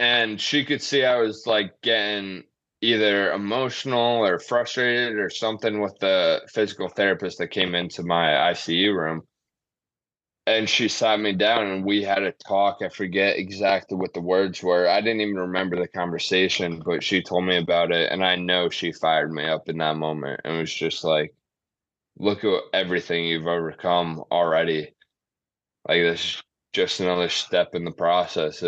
[0.00, 2.42] and she could see I was like getting
[2.82, 8.94] either emotional or frustrated or something with the physical therapist that came into my ICU
[8.94, 9.22] room.
[10.48, 12.78] And she sat me down and we had a talk.
[12.82, 14.88] I forget exactly what the words were.
[14.88, 18.10] I didn't even remember the conversation, but she told me about it.
[18.10, 20.40] And I know she fired me up in that moment.
[20.44, 21.32] And it was just like,
[22.18, 24.92] look at everything you've overcome already.
[25.88, 28.64] Like this is just another step in the process.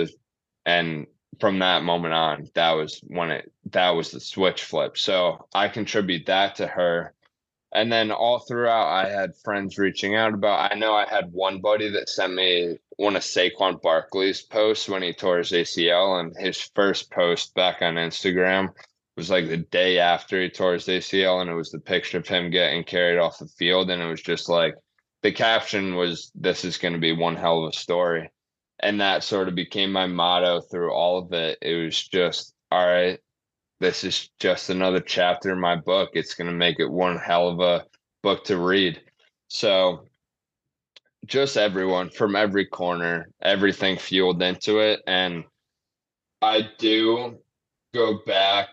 [0.65, 1.07] And
[1.41, 4.97] from that moment on, that was when it that was the switch flip.
[4.99, 7.15] So I contribute that to her.
[7.73, 10.71] And then all throughout, I had friends reaching out about.
[10.71, 15.03] I know I had one buddy that sent me one of Saquon Barkley's posts when
[15.03, 18.69] he tore his ACL, and his first post back on Instagram
[19.17, 22.29] was like the day after he tore his ACL, and it was the picture of
[22.29, 24.75] him getting carried off the field, and it was just like
[25.23, 28.31] the caption was, "This is going to be one hell of a story,"
[28.81, 31.59] and that sort of became my motto through all of it.
[31.63, 33.19] It was just, all right,
[33.81, 36.11] this is just another chapter in my book.
[36.15, 37.85] It's going to make it one hell of a
[38.23, 39.01] book to read.
[39.49, 40.07] So,
[41.27, 45.01] just everyone from every corner, everything fueled into it.
[45.07, 45.45] And
[46.43, 47.39] I do
[47.95, 48.69] go back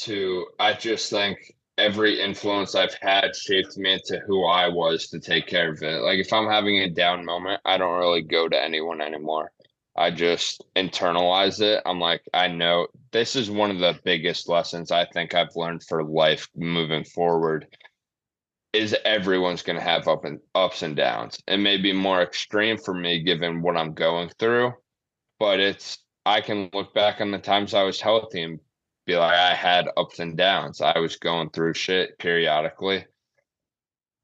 [0.00, 1.38] to, I just think
[1.76, 6.02] every influence I've had shaped me into who I was to take care of it.
[6.02, 9.50] Like, if I'm having a down moment, I don't really go to anyone anymore.
[9.96, 11.82] I just internalize it.
[11.86, 15.84] I'm like, I know this is one of the biggest lessons I think I've learned
[15.84, 17.66] for life moving forward.
[18.72, 21.40] Is everyone's going to have up and ups and downs.
[21.46, 24.72] It may be more extreme for me given what I'm going through,
[25.38, 28.58] but it's I can look back on the times I was healthy and
[29.06, 30.80] be like, I had ups and downs.
[30.80, 33.04] I was going through shit periodically.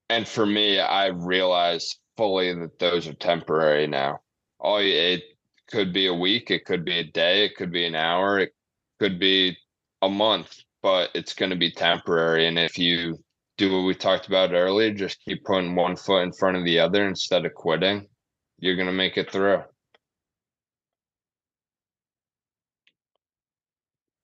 [0.09, 4.21] And for me, I realize fully that those are temporary now.
[4.59, 5.23] All it
[5.71, 8.53] could be a week, it could be a day, it could be an hour, it
[8.99, 9.57] could be
[10.03, 12.47] a month, but it's going to be temporary.
[12.47, 13.19] And if you
[13.57, 16.79] do what we talked about earlier, just keep putting one foot in front of the
[16.81, 18.07] other instead of quitting,
[18.59, 19.63] you're going to make it through.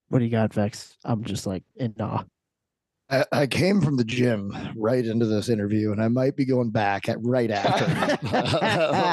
[0.09, 0.97] What do you got, Vex?
[1.05, 2.25] I'm just like in awe.
[3.09, 6.71] I, I came from the gym right into this interview, and I might be going
[6.71, 7.85] back at right after.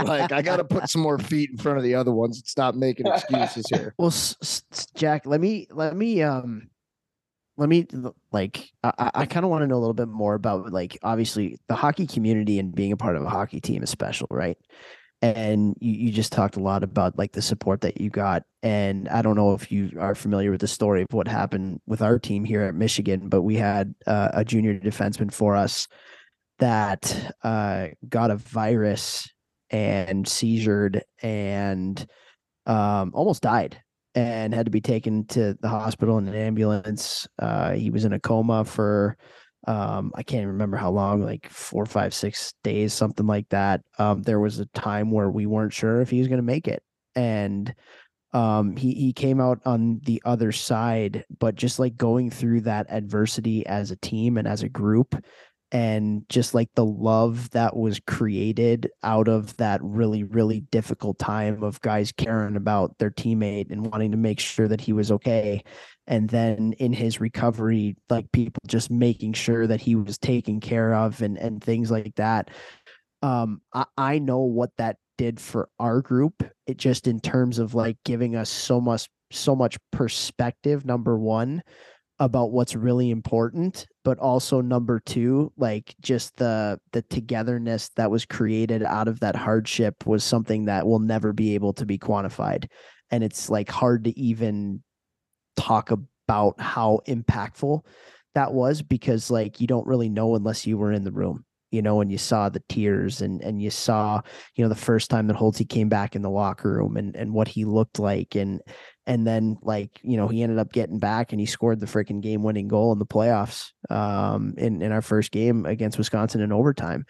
[0.08, 2.48] like I got to put some more feet in front of the other ones and
[2.48, 3.94] stop making excuses here.
[4.00, 6.70] Well, s- s- Jack, let me let me um
[7.58, 7.86] let me
[8.32, 11.60] like I, I kind of want to know a little bit more about like obviously
[11.68, 14.58] the hockey community and being a part of a hockey team is special, right?
[15.24, 18.43] And you, you just talked a lot about like the support that you got.
[18.61, 22.01] And I don't know if you are familiar with the story of what happened with
[22.01, 25.88] our team here at Michigan, but we had uh, a junior defenseman for us
[26.59, 29.30] that uh, got a virus
[29.69, 32.05] and seizured and
[32.65, 33.82] um, almost died
[34.15, 37.30] and had to be taken to the hospital in an ambulance.
[37.39, 39.17] Uh, he was in a coma for
[39.66, 43.82] um, I can't remember how long, like four, five, six days, something like that.
[43.97, 46.68] Um, there was a time where we weren't sure if he was going to make
[46.68, 46.84] it,
[47.16, 47.74] and
[48.34, 51.24] um, he he came out on the other side.
[51.39, 55.16] But just like going through that adversity as a team and as a group,
[55.74, 61.63] and just like the love that was created out of that really really difficult time
[61.63, 65.63] of guys caring about their teammate and wanting to make sure that he was okay.
[66.05, 70.93] And then in his recovery like people just making sure that he was taken care
[70.93, 72.51] of and and things like that.
[73.24, 76.43] Um i, I know what that did for our group.
[76.67, 81.63] It just in terms of like giving us so much so much perspective number one
[82.24, 88.26] about what's really important but also number two like just the the togetherness that was
[88.26, 92.67] created out of that hardship was something that will never be able to be quantified.
[93.11, 94.82] And it's like hard to even
[95.55, 97.86] talk about how impactful
[98.36, 101.82] that was because like you don't really know unless you were in the room you
[101.82, 104.21] know, and you saw the tears and and you saw,
[104.55, 107.34] you know, the first time that Holtzy came back in the locker room and and
[107.34, 108.61] what he looked like and
[109.06, 112.22] and then like you know he ended up getting back and he scored the freaking
[112.22, 116.51] game winning goal in the playoffs um in in our first game against Wisconsin in
[116.51, 117.06] overtime.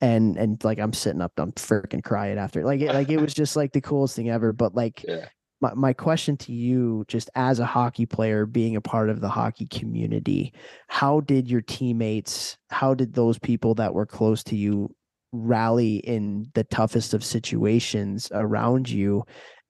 [0.00, 3.32] And and like I'm sitting up I'm freaking crying after like it, like it was
[3.32, 4.52] just like the coolest thing ever.
[4.52, 5.28] But like Yeah.
[5.62, 9.28] my, my question to you just as a hockey player being a part of the
[9.28, 10.52] hockey community
[10.88, 14.94] how did your teammates how did those people that were close to you
[15.32, 19.24] rally in the toughest of situations around you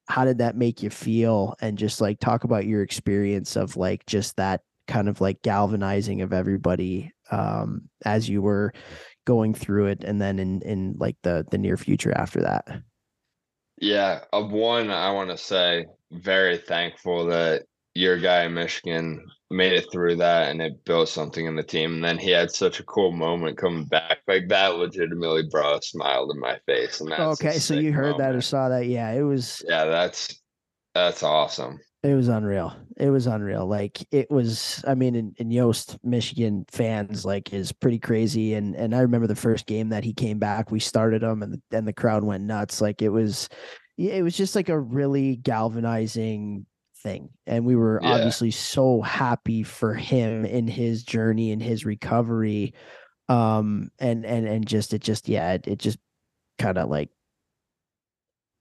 [0.06, 1.56] how did that make you feel?
[1.60, 6.22] And just like talk about your experience of like just that kind of like galvanizing
[6.22, 8.72] of everybody um as you were
[9.24, 12.64] going through it and then in in like the the near future after that.
[13.78, 19.72] Yeah, of one, I want to say very thankful that your guy in Michigan made
[19.72, 21.94] it through that and it built something in the team.
[21.94, 24.18] And then he had such a cool moment coming back.
[24.26, 27.00] Like that legitimately brought a smile to my face.
[27.00, 30.40] And that's okay so you heard that or saw that yeah it was Yeah, that's
[30.94, 31.78] that's awesome.
[32.02, 32.74] It was unreal.
[32.96, 33.66] It was unreal.
[33.66, 34.82] Like it was.
[34.86, 38.54] I mean, in, in Yost, Michigan fans like is pretty crazy.
[38.54, 40.70] And and I remember the first game that he came back.
[40.70, 42.80] We started him, and the, and the crowd went nuts.
[42.80, 43.48] Like it was,
[43.98, 46.64] it was just like a really galvanizing
[47.06, 47.28] thing.
[47.46, 48.14] And we were Yeah.
[48.14, 52.74] obviously so happy for him in his journey and his recovery.
[53.28, 55.98] Um, and and and just it just yeah, it, it just
[56.58, 57.10] kind of like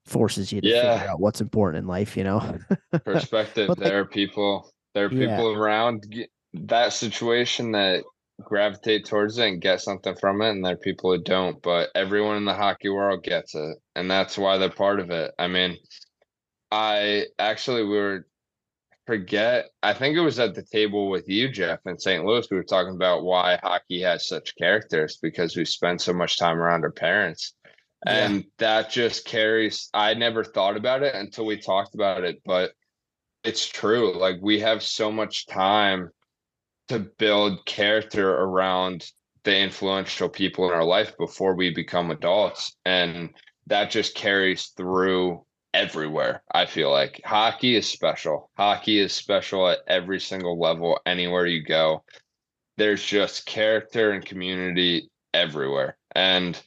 [0.06, 1.12] forces you to figure Yeah.
[1.12, 2.16] out what's important in life.
[2.16, 2.60] You know.
[3.06, 3.70] Perspective.
[3.70, 5.36] Like- there are people, there are Yeah.
[5.36, 6.06] people around
[6.54, 8.04] that situation that
[8.44, 10.52] gravitate towards it and get something from it.
[10.52, 13.78] And there are people who don't, but everyone in the hockey world gets it.
[13.96, 15.32] And that's why they're part of it.
[15.40, 15.78] I mean,
[16.72, 18.28] I actually, we were,
[19.06, 22.26] forget, I think it was at the table with you, Jeff, in St.
[22.26, 22.48] Louis.
[22.50, 26.58] We were talking about why hockey has such characters because we spend so much time
[26.58, 27.54] around our parents.
[28.06, 28.26] Yeah.
[28.26, 32.72] And that just carries, I never thought about it until we talked about it, but
[33.44, 34.18] it's true.
[34.18, 36.10] Like we have so much time
[36.88, 39.06] to build character around
[39.44, 42.76] the influential people in our life before we become adults.
[42.86, 43.30] And
[43.68, 45.45] that just carries through
[45.76, 46.42] everywhere.
[46.52, 48.50] I feel like hockey is special.
[48.58, 52.04] Hockey is special at every single level, anywhere you go.
[52.78, 55.98] There's just character and community everywhere.
[56.16, 56.60] And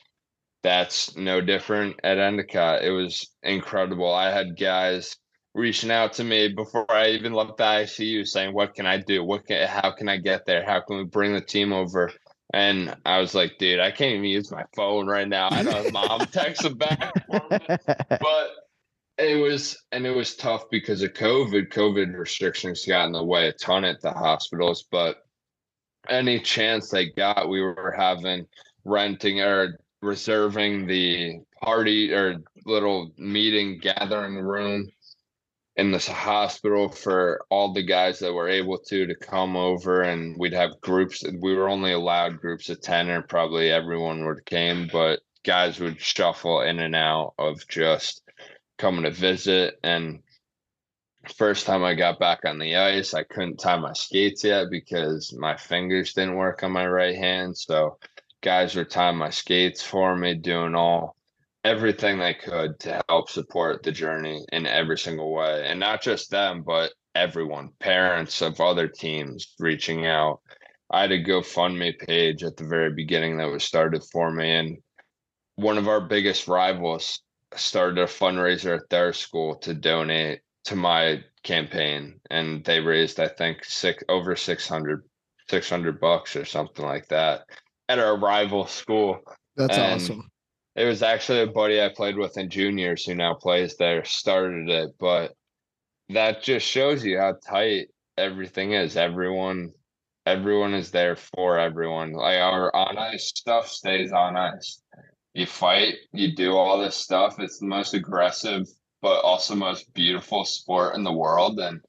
[0.62, 2.84] that's no different at Endicott.
[2.84, 4.12] It was incredible.
[4.12, 5.16] I had guys
[5.54, 9.24] reaching out to me before I even left the ICU saying, What can I do?
[9.24, 10.64] What can how can I get there?
[10.64, 12.12] How can we bring the team over?
[12.52, 15.48] And I was like, dude, I can't even use my phone right now.
[15.50, 17.58] I know mom texted back for me
[18.08, 18.50] but
[19.18, 21.72] it was and it was tough because of covid.
[21.72, 25.16] Covid restrictions got in the way a ton at the hospitals but
[26.08, 28.46] any chance they got we were having
[28.84, 34.88] renting or reserving the party or little meeting gathering room
[35.76, 40.36] in this hospital for all the guys that were able to to come over and
[40.38, 44.88] we'd have groups we were only allowed groups of 10 or probably everyone would came
[44.92, 48.22] but guys would shuffle in and out of just
[48.78, 50.20] coming to visit and
[51.36, 55.34] first time I got back on the ice, I couldn't tie my skates yet because
[55.36, 57.56] my fingers didn't work on my right hand.
[57.56, 57.98] So
[58.42, 61.16] guys were tying my skates for me, doing all
[61.64, 65.66] everything they could to help support the journey in every single way.
[65.66, 70.40] And not just them, but everyone, parents of other teams reaching out.
[70.90, 74.50] I had a GoFundMe page at the very beginning that was started for me.
[74.50, 74.78] And
[75.56, 77.20] one of our biggest rivals
[77.56, 82.20] started a fundraiser at their school to donate to my campaign.
[82.30, 85.04] And they raised, I think, six over 600,
[85.48, 87.44] 600 bucks or something like that
[87.88, 89.20] at our rival school.
[89.56, 90.30] That's And awesome.
[90.76, 94.68] It was actually a buddy I played with in juniors who now plays there, started
[94.68, 94.90] it.
[95.00, 95.32] But
[96.10, 98.96] that just shows you how tight everything is.
[98.96, 99.72] Everyone
[100.28, 102.12] everyone is there for everyone.
[102.12, 104.82] Like our on ice stuff stays on ice.
[105.38, 107.38] You fight, you do all this stuff.
[107.38, 108.66] It's the most aggressive,
[109.00, 111.60] but also most beautiful sport in the world.
[111.60, 111.80] And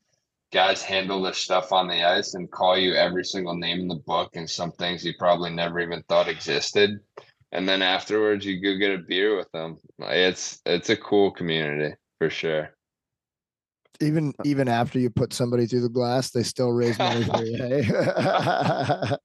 [0.53, 4.03] guys handle this stuff on the ice and call you every single name in the
[4.05, 6.99] book and some things you probably never even thought existed.
[7.51, 9.77] And then afterwards you go get a beer with them.
[9.97, 12.75] It's it's a cool community for sure.
[13.99, 17.57] Even even after you put somebody through the glass, they still raise money for you.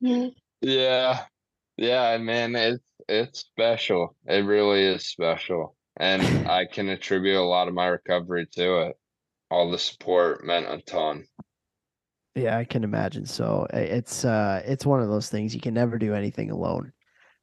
[0.00, 0.32] Hey?
[0.62, 1.24] Yeah.
[1.76, 4.16] Yeah, man, it's it's special.
[4.26, 5.76] It really is special.
[5.98, 8.96] And I can attribute a lot of my recovery to it.
[9.50, 11.24] All the support meant a ton.
[12.34, 13.26] Yeah, I can imagine.
[13.26, 16.92] So it's uh it's one of those things you can never do anything alone.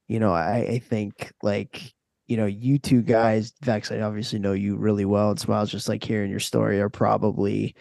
[0.08, 1.82] You know, I, I think like,
[2.28, 5.90] you know, you two guys, Vex, I obviously know you really well and Smiles just
[5.90, 7.76] like hearing your story are probably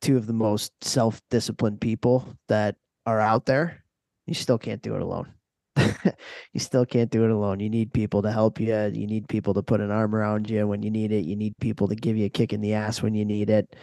[0.00, 3.84] two of the most self-disciplined people that are out there.
[4.26, 5.34] You still can't do it alone.
[6.52, 7.60] you still can't do it alone.
[7.60, 8.74] You need people to help you.
[8.74, 11.24] You need people to put an arm around you when you need it.
[11.24, 13.74] You need people to give you a kick in the ass when you need it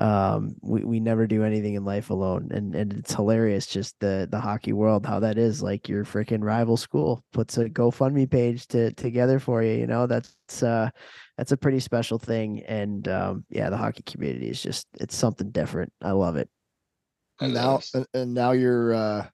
[0.00, 4.26] um we, we never do anything in life alone and and it's hilarious just the
[4.32, 8.66] the hockey world how that is like your freaking rival school puts a gofundme page
[8.66, 10.90] to together for you you know that's uh
[11.38, 15.50] that's a pretty special thing and um yeah the hockey community is just it's something
[15.52, 16.48] different i love it
[17.40, 19.26] And now and, and now you're uh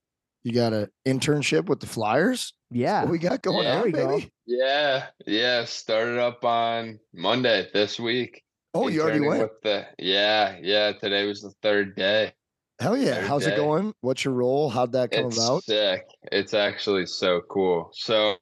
[0.42, 2.54] you got an internship with the Flyers.
[2.70, 3.70] yeah What we got going Yeah.
[3.72, 4.08] on, There we go.
[4.18, 4.30] baby?
[4.46, 5.64] Yeah, yeah.
[5.64, 8.42] Started up on Monday this week.
[8.74, 9.42] Oh, you already went.
[9.42, 10.92] With the, yeah, yeah.
[10.92, 12.32] Today was the third day.
[12.78, 13.16] Hell yeah!
[13.16, 13.92] Third How's it going?
[14.00, 14.70] What's your role?
[14.70, 15.64] How'd that come it's about?
[15.64, 16.06] sick.
[16.32, 17.90] It's actually so cool.
[17.92, 18.36] So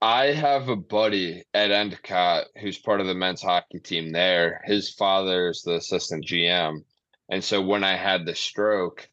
[0.00, 4.60] I have a buddy at Endicott who's part of the men's hockey team there.
[4.66, 6.84] His father's the assistant GM.
[7.30, 9.08] And so when I had the stroke,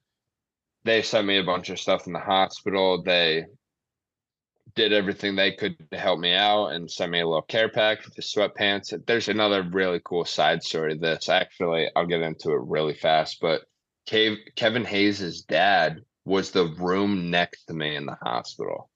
[0.84, 3.02] they sent me a bunch of stuff in the hospital.
[3.04, 3.46] They
[4.76, 8.04] did everything they could to help me out and sent me a little care pack
[8.06, 8.94] with the sweatpants.
[9.06, 11.30] There's another really cool side story to this.
[11.30, 13.62] Actually, I'll get into it really fast, but
[14.10, 18.90] Kev- Kevin Hayes' dad was the room next to me in the hospital.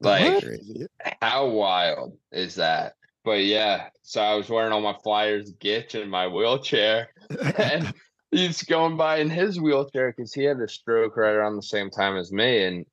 [0.00, 0.86] Like, Crazy.
[1.20, 2.94] how wild is that?
[3.24, 7.10] But yeah, so I was wearing all my Flyers gitch in my wheelchair,
[7.58, 7.92] and
[8.30, 11.90] he's going by in his wheelchair because he had a stroke right around the same
[11.90, 12.86] time as me, and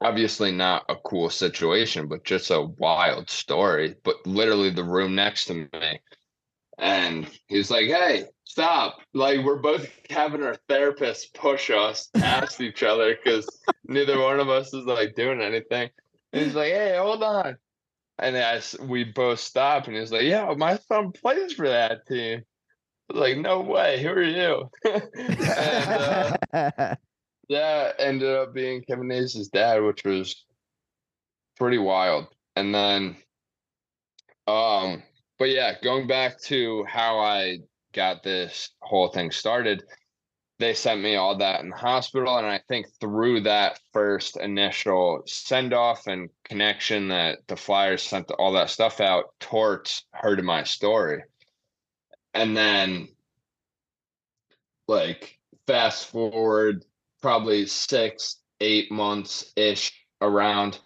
[0.00, 3.94] obviously not a cool situation, but just a wild story.
[4.04, 6.00] But literally the room next to me,
[6.78, 12.82] and he's like, "Hey, stop!" Like we're both having our therapist push us past each
[12.82, 13.48] other because
[13.86, 15.90] neither one of us is like doing anything.
[16.32, 17.56] And he's like, "Hey, hold on."
[18.18, 22.44] And we both stop, and he's like, "Yeah, my son plays for that team."
[23.08, 24.02] Like, "No way!
[24.02, 26.94] Who are you?" and, uh,
[27.48, 30.44] yeah, ended up being Kevin Hayes' dad, which was
[31.56, 32.26] pretty wild.
[32.56, 33.16] And then,
[34.46, 35.02] um,
[35.38, 37.58] but yeah, going back to how I
[37.92, 39.82] got this whole thing started,
[40.58, 45.22] they sent me all that in the hospital, and I think through that first initial
[45.26, 50.44] send off and connection that the Flyers sent all that stuff out, Torts heard of
[50.44, 51.22] my story,
[52.34, 53.08] and then
[54.88, 56.84] like fast forward
[57.20, 60.80] probably six, eight months ish around.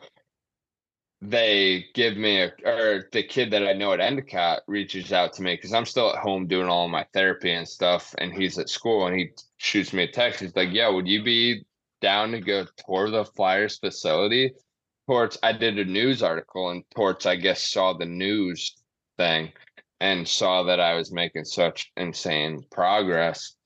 [1.23, 5.43] They give me a, or the kid that I know at Endicott reaches out to
[5.43, 8.69] me because I'm still at home doing all my therapy and stuff, and he's at
[8.69, 10.41] school and he shoots me a text.
[10.41, 11.65] He's like, "Yeah, would you be
[12.03, 14.53] down to go tour the Flyers facility?"
[15.09, 18.77] Torts, I did a news article, and Torts, I guess, saw the news
[19.17, 19.53] thing
[20.01, 23.57] and saw that I was making such insane progress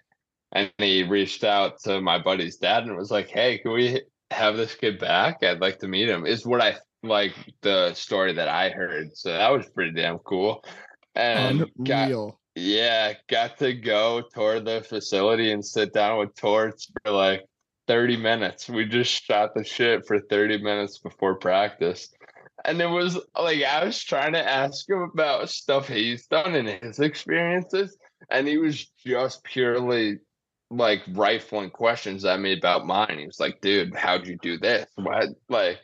[0.52, 4.56] and he reached out to my buddy's dad and was like, "Hey, can we have
[4.56, 5.42] this kid back?
[5.42, 9.16] I'd like to meet him." Is what I like the story that I heard.
[9.16, 10.64] So that was pretty damn cool.
[11.14, 12.08] And got
[12.56, 17.44] Yeah, got to go tour the facility and sit down with Torts for like
[17.86, 18.68] 30 minutes.
[18.68, 22.12] We just shot the shit for 30 minutes before practice.
[22.64, 26.66] And it was like I was trying to ask him about stuff he's done in
[26.66, 27.96] his experiences,
[28.30, 30.18] and he was just purely
[30.70, 33.18] like rifling questions at me about mine.
[33.18, 34.86] He was like, dude, how'd you do this?
[34.96, 35.80] What like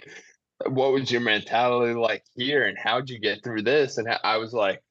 [0.65, 3.99] what was your mentality like here and how'd you get through this?
[3.99, 4.83] And I was like,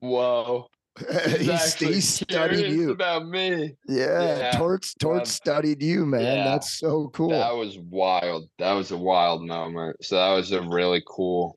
[0.00, 0.68] whoa.
[1.38, 3.74] he's, he studied you about me.
[3.88, 4.50] Yeah, yeah.
[4.52, 6.22] Torts Torts um, studied you, man.
[6.22, 6.44] Yeah.
[6.44, 7.30] That's so cool.
[7.30, 8.48] That was wild.
[8.58, 9.96] That was a wild moment.
[10.04, 11.56] So that was a really cool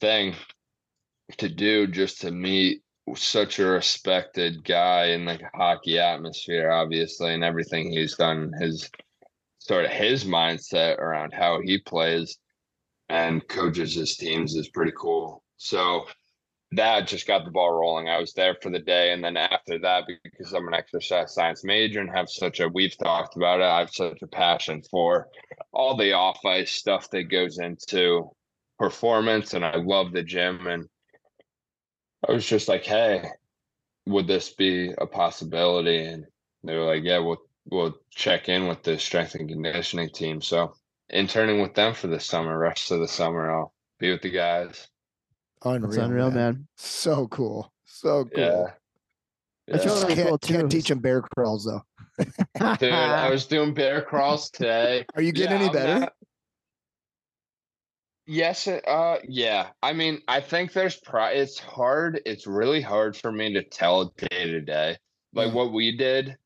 [0.00, 0.34] thing
[1.38, 2.82] to do just to meet
[3.16, 8.88] such a respected guy in the hockey atmosphere, obviously, and everything he's done, his
[9.58, 12.38] sort of his mindset around how he plays
[13.08, 15.42] and coaches his teams is pretty cool.
[15.56, 16.06] So
[16.72, 18.08] that just got the ball rolling.
[18.08, 19.12] I was there for the day.
[19.12, 22.96] And then after that, because I'm an exercise science major and have such a, we've
[22.98, 25.28] talked about it, I have such a passion for
[25.72, 28.30] all the off ice stuff that goes into
[28.78, 29.54] performance.
[29.54, 30.66] And I love the gym.
[30.66, 30.86] And
[32.28, 33.24] I was just like, hey,
[34.06, 36.04] would this be a possibility?
[36.04, 36.26] And
[36.64, 37.40] they were like, yeah, we'll,
[37.70, 40.42] we'll check in with the strength and conditioning team.
[40.42, 40.74] So
[41.08, 44.86] interning with them for the summer, rest of the summer, I'll be with the guys.
[45.64, 46.34] Unreal, That's unreal, man.
[46.34, 46.68] man.
[46.76, 47.72] So cool.
[47.84, 48.44] So cool.
[48.44, 48.64] Yeah.
[49.66, 49.92] That's Yeah.
[50.02, 51.82] really Can't, cool can't teach him bear crawls though.
[52.76, 55.04] Dude, I was doing bear crawls today.
[55.14, 55.98] Are you getting Yeah, any better?
[56.00, 56.12] not-
[58.30, 59.68] Yes, uh yeah.
[59.82, 62.20] I mean, I think there's pri it's hard.
[62.26, 64.98] It's really hard for me to tell day to day.
[65.32, 66.36] Like what we did,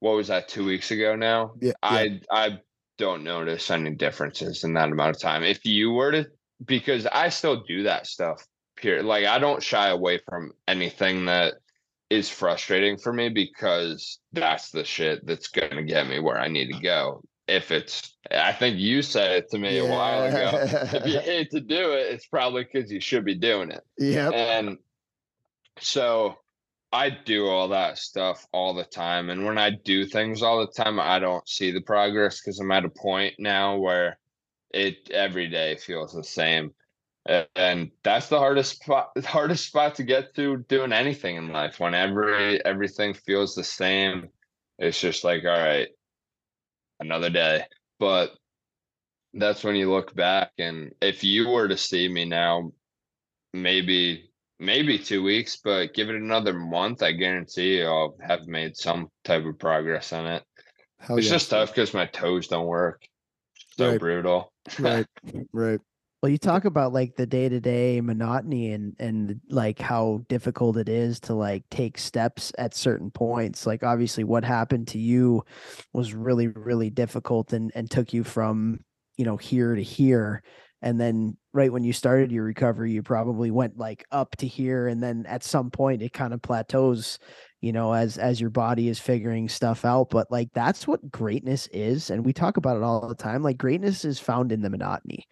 [0.00, 1.52] what was that 2 weeks ago now?
[1.60, 1.74] Yeah, yeah.
[1.82, 2.58] I I
[2.96, 5.44] don't notice any differences in that amount of time.
[5.44, 6.26] If you were to
[6.64, 8.44] because I still do that stuff.
[8.76, 9.04] Period.
[9.04, 11.54] Like I don't shy away from anything that
[12.10, 16.72] is frustrating for me because that's the shit that's gonna get me where I need
[16.72, 17.22] to go.
[17.46, 20.50] If it's I think you said it to me a while ago.
[20.62, 23.82] If you hate to do it, it's probably because you should be doing it.
[23.98, 24.30] Yeah.
[24.30, 24.78] And
[25.80, 26.36] so
[26.92, 29.30] I do all that stuff all the time.
[29.30, 32.70] And when I do things all the time, I don't see the progress because I'm
[32.70, 34.18] at a point now where
[34.72, 36.72] it every day feels the same.
[37.54, 41.78] And that's the hardest spot hardest spot to get to doing anything in life.
[41.78, 44.28] When every everything feels the same,
[44.78, 45.88] it's just like, all right,
[47.00, 47.64] another day.
[47.98, 48.32] But
[49.34, 52.72] that's when you look back and if you were to see me now,
[53.52, 58.76] maybe maybe two weeks, but give it another month, I guarantee you I'll have made
[58.76, 60.42] some type of progress on it.
[60.98, 61.34] Hell it's yeah.
[61.34, 63.06] just tough because my toes don't work.
[63.76, 64.00] So Right.
[64.00, 64.52] brutal.
[64.78, 65.06] Right.
[65.52, 65.80] Right.
[66.22, 70.76] Well, you talk about like the day to day monotony and and like how difficult
[70.76, 73.66] it is to like take steps at certain points.
[73.66, 75.44] Like obviously, what happened to you
[75.92, 78.80] was really really difficult and and took you from
[79.16, 80.42] you know here to here.
[80.82, 84.88] And then right when you started your recovery, you probably went like up to here,
[84.88, 87.18] and then at some point it kind of plateaus.
[87.60, 91.66] You know, as as your body is figuring stuff out, but like that's what greatness
[91.72, 93.42] is, and we talk about it all the time.
[93.42, 95.26] Like greatness is found in the monotony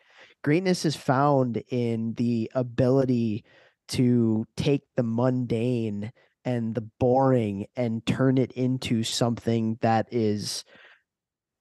[0.47, 3.45] greatness is found in the ability
[3.89, 6.12] to take the mundane
[6.45, 10.62] and the boring and turn it into something that is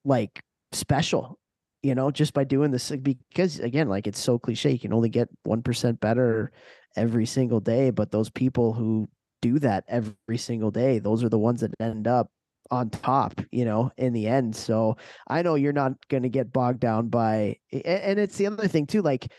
[0.03, 0.40] like
[0.72, 1.40] special
[1.81, 5.10] you know just by doing this because again like it's so cliche you can only
[5.10, 6.52] get 1% better
[6.95, 9.10] every single day but those people who
[9.41, 12.30] do that every single day those are the ones that end up
[12.72, 14.98] on top you know in the end so
[15.28, 18.88] I know you're not going to get bogged down by, and it's the other thing
[18.88, 19.02] too.
[19.02, 19.32] Like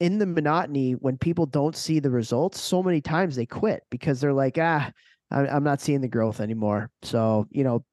[0.00, 4.20] in the monotony, when people don't see the results, so many times they quit because
[4.20, 4.90] they're like, ah,
[5.30, 6.90] I'm not seeing the growth anymore.
[7.02, 7.84] So you know,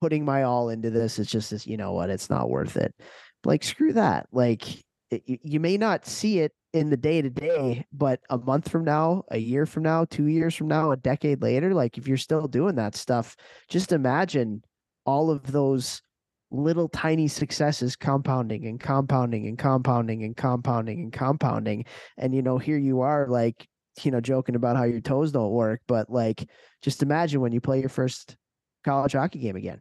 [0.00, 1.66] putting my all into this it's just this.
[1.66, 2.10] You know what?
[2.10, 2.94] It's not worth it.
[3.44, 4.26] Like screw that.
[4.32, 4.64] Like
[5.10, 9.24] you may not see it in the day to day, but a month from now,
[9.30, 12.48] a year from now, two years from now, a decade later, like if you're still
[12.48, 13.36] doing that stuff,
[13.68, 14.62] just imagine
[15.04, 16.00] all of those
[16.50, 21.84] little tiny successes compounding and compounding and compounding and compounding and compounding
[22.18, 23.66] and you know here you are like
[24.02, 26.46] you know joking about how your toes don't work but like
[26.82, 28.36] just imagine when you play your first
[28.84, 29.80] college hockey game again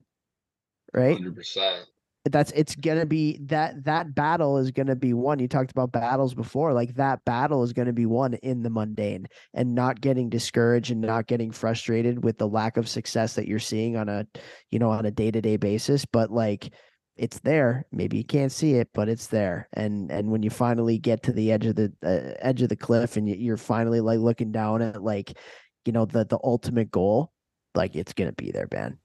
[0.93, 1.81] right 100%.
[2.26, 6.34] That's it's gonna be that that battle is gonna be won you talked about battles
[6.35, 10.91] before like that battle is gonna be won in the mundane and not getting discouraged
[10.91, 14.26] and not getting frustrated with the lack of success that you're seeing on a
[14.69, 16.72] you know on a day-to-day basis but like
[17.18, 20.98] it's there maybe you can't see it but it's there and and when you finally
[20.98, 23.99] get to the edge of the uh, edge of the cliff and you- you're finally
[23.99, 25.38] like looking down at like
[25.85, 27.31] you know, the the ultimate goal,
[27.73, 28.99] like it's gonna be there, Ben.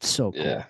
[0.00, 0.42] So cool.
[0.42, 0.64] Yeah.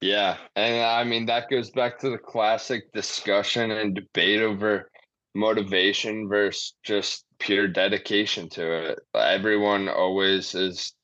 [0.00, 0.36] Yeah.
[0.54, 4.90] And I mean, that goes back to the classic discussion and debate over
[5.34, 8.98] motivation versus just pure dedication to it.
[9.14, 10.94] Everyone always is.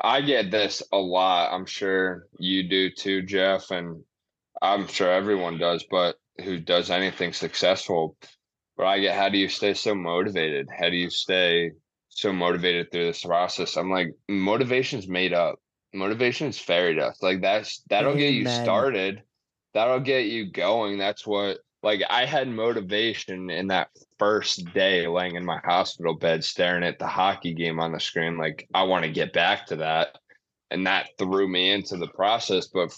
[0.00, 1.52] I get this a lot.
[1.52, 3.70] I'm sure you do too, Jeff.
[3.70, 4.02] And
[4.60, 8.16] I'm sure everyone does, but who does anything successful.
[8.76, 10.68] But I get, how do you stay so motivated?
[10.76, 11.72] How do you stay
[12.10, 13.76] so motivated through this process?
[13.76, 15.58] I'm like, motivation's made up.
[15.94, 17.22] Motivation is fairy dust.
[17.22, 19.22] Like that's that'll get you started.
[19.74, 20.98] That'll get you going.
[20.98, 23.88] That's what like I had motivation in that
[24.18, 28.36] first day laying in my hospital bed staring at the hockey game on the screen.
[28.36, 30.18] Like I want to get back to that.
[30.70, 32.66] And that threw me into the process.
[32.66, 32.94] But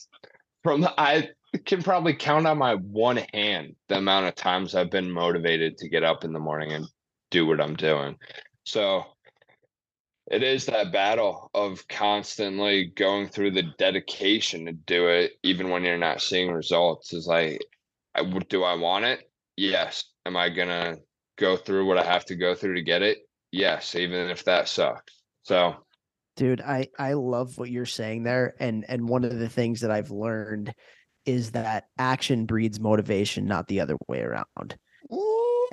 [0.65, 1.29] from the, I
[1.65, 5.89] can probably count on my one hand the amount of times I've been motivated to
[5.89, 6.87] get up in the morning and
[7.31, 8.17] do what I'm doing.
[8.65, 9.05] So
[10.31, 15.85] it is that battle of constantly going through the dedication to do it, even when
[15.85, 17.13] you're not seeing results.
[17.13, 17.61] Is like,
[18.15, 19.31] I, do I want it?
[19.57, 20.05] Yes.
[20.27, 20.97] Am I gonna
[21.37, 23.19] go through what I have to go through to get it?
[23.51, 25.13] Yes, even if that sucks.
[25.43, 25.77] So
[26.37, 29.91] dude i i love what you're saying there and and one of the things that
[29.91, 30.73] i've learned
[31.27, 34.77] is that action breeds motivation not the other way around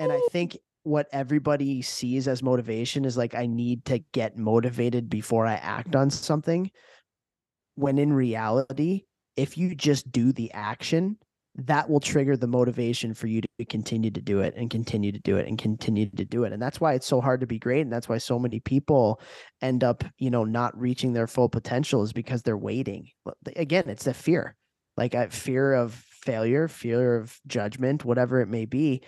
[0.00, 0.58] and i think
[0.88, 5.94] what everybody sees as motivation is like i need to get motivated before i act
[5.94, 6.70] on something.
[7.74, 9.04] When in reality
[9.36, 11.16] if you just do the action
[11.54, 15.18] that will trigger the motivation for you to continue to do it and continue to
[15.20, 16.52] do it and continue to do it.
[16.52, 19.20] And that's why it's so hard to be great and that's why so many people
[19.60, 23.08] end up you know not reaching their full potential is because they're waiting.
[23.56, 24.56] Again it's the fear.
[24.96, 29.00] Like a fear of failure fear of judgment whatever it may be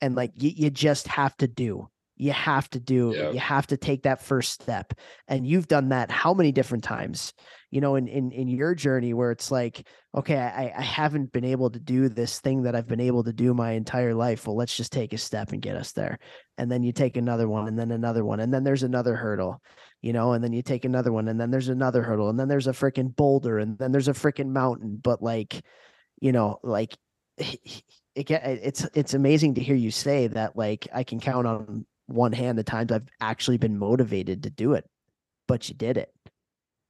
[0.00, 1.88] and like you, you just have to do.
[2.18, 3.34] You have to do Yep.
[3.34, 4.94] you have to take that first step
[5.28, 7.34] and you've done that how many different times?
[7.70, 11.44] You know in in, in your journey where it's like okay I, I haven't been
[11.44, 14.46] able to do this thing that i've been able to do my entire life.
[14.46, 16.18] Well let's just take a step and get us there.
[16.56, 19.60] And then you take another one and then another one and then there's another hurdle
[20.00, 22.48] you know and then you take another one and then there's another hurdle and then
[22.48, 24.96] there's a freaking boulder and then there's a freaking mountain.
[25.02, 25.60] But like
[26.20, 26.96] you know like
[28.16, 32.32] it it's it's amazing to hear you say that like i can count on one
[32.32, 34.84] hand the times i've actually been motivated to do it
[35.48, 36.10] but you did it.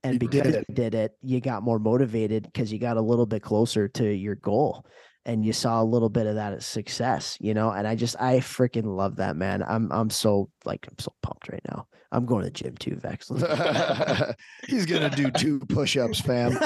[0.03, 0.65] And You because did it.
[0.69, 4.05] you did it you got more motivated because you got a little bit closer to
[4.09, 4.87] your goal
[5.25, 7.71] and you saw a little bit of that as success you know?
[7.71, 9.65] And i just i freaking love that man.
[9.67, 11.89] I'm i'm so like i'm so pumped right now.
[12.13, 13.29] I'm going to the gym too vex.
[14.69, 16.57] He's gonna do two push-ups, fam.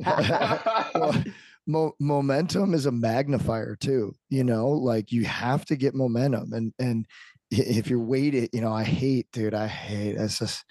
[1.66, 4.14] Mo- momentum is a magnifier too.
[4.28, 7.06] You know, like you have to get momentum, and and
[7.50, 9.54] if you're weighted, you know, I hate, dude.
[9.54, 10.16] I hate.
[10.16, 10.64] It's just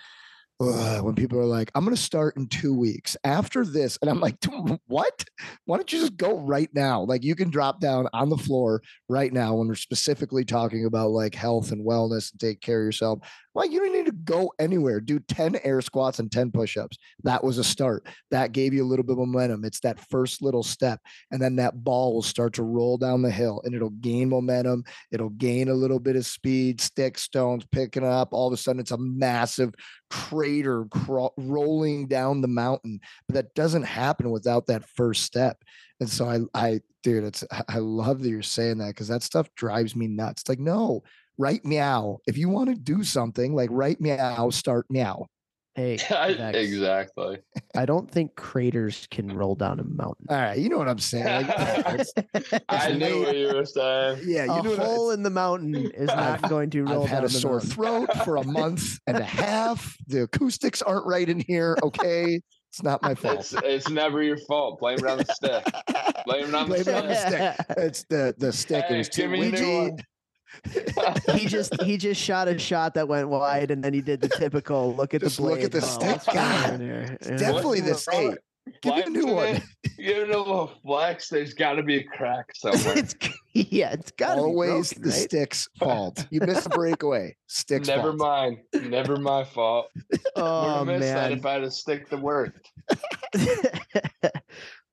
[0.61, 4.20] ugh, when people are like, "I'm gonna start in two weeks after this," and I'm
[4.20, 4.38] like,
[4.88, 5.26] "What?
[5.65, 7.03] Why don't you just go right now?
[7.03, 11.11] Like you can drop down on the floor right now when we're specifically talking about
[11.11, 13.20] like health and wellness and take care of yourself.
[13.55, 14.99] Like you don't need to go anywhere.
[14.99, 16.97] Do 10 air squats and 10 push-ups.
[17.23, 18.07] That was a start.
[18.31, 19.63] That gave you a little bit of momentum.
[19.65, 20.99] It's that first little step.
[21.31, 24.84] And then that ball will start to roll down the hill and it'll gain momentum.
[25.11, 28.30] It'll gain a little bit of speed, stick stones, picking up.
[28.31, 29.73] All of a sudden, it's a massive
[30.09, 30.85] crater
[31.38, 32.99] rolling down the mountain.
[33.27, 35.57] But that doesn't happen without that first step.
[35.99, 39.47] And so I, I, dude, it's I- love that you're saying that because that stuff
[39.55, 40.43] drives me nuts.
[40.49, 41.03] Like, no,
[41.38, 42.18] write meow.
[42.27, 45.26] If you want to do something, like write meow, start meow.
[45.76, 47.39] hey Vex, exactly.
[47.76, 50.99] i don't think craters can roll down a mountain All right, you know what I'm
[50.99, 51.47] saying.
[51.47, 51.49] Like,
[51.99, 54.19] it's- I knew what you were saying.
[54.26, 57.15] yeah, you a know hole in the mountain is not going to roll I've had
[57.18, 57.69] down a the sore mountain.
[57.72, 59.97] throat for a month and a half.
[60.07, 61.76] The acoustics aren't right in here.
[61.81, 62.39] Okay.
[62.72, 63.39] It's not my fault.
[63.39, 64.80] It's it's never your fault.
[64.80, 65.64] Blame it on the stick.
[66.26, 67.53] Blame it on the Blame it on the stick.
[67.53, 67.77] stick.
[67.77, 68.85] It's the the stick.
[68.85, 70.03] Hey, it was too give me a new windy.
[70.95, 71.15] One.
[71.38, 74.30] he just he just shot a shot that went wide, and then he did the
[74.30, 76.11] typical look at Just the look at the Oh, stick.
[76.11, 77.17] what's God, on here?
[77.25, 77.38] Yeah.
[77.38, 77.97] definitely the wrong?
[77.97, 78.38] same.
[78.81, 79.47] Give me a new one.
[79.57, 79.63] it,
[79.97, 81.27] Give it a little flex.
[81.27, 82.97] There's got to be a crack somewhere.
[82.97, 83.13] it's
[83.53, 85.19] yeah, it's got to be Always broken, the right?
[85.30, 86.25] stick's fault.
[86.31, 87.35] You missed a breakaway.
[87.47, 88.19] Stick's Never fault.
[88.19, 88.57] mind.
[88.89, 89.88] Never my fault.
[90.38, 91.38] Oh have missed that man.
[91.39, 92.55] if I had a stick the work.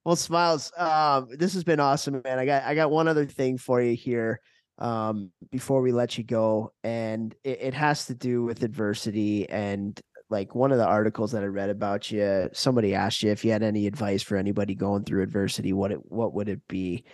[0.04, 0.72] well, smiles.
[0.76, 2.38] Um, this has been awesome, man.
[2.38, 4.40] I got I got one other thing for you here.
[4.80, 10.00] Um, before we let you go, and it, it has to do with adversity and
[10.30, 12.48] like one of the articles that I read about you.
[12.52, 15.72] Somebody asked you if you had any advice for anybody going through adversity.
[15.72, 17.04] What it what would it be?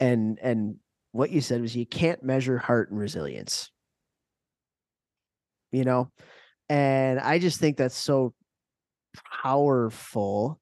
[0.00, 0.76] And and
[1.12, 3.70] what you said was you can't measure heart and resilience.
[5.72, 6.10] You know,
[6.68, 8.34] And I just think that's so
[9.42, 10.60] powerful.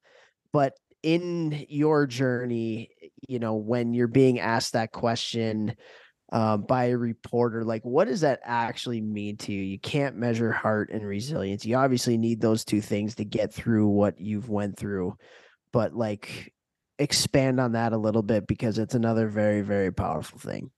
[0.53, 2.91] But in your journey,
[3.29, 5.77] you know, when you're being asked that question
[6.33, 9.63] um, by a reporter, like what does that actually mean to you?
[9.63, 11.67] You can't measure heart and resilience.
[11.67, 15.17] You obviously need those two things to get through what you've went through,
[15.73, 16.55] but like
[16.99, 20.71] expand on that a little bit because it's another very, very powerful thing.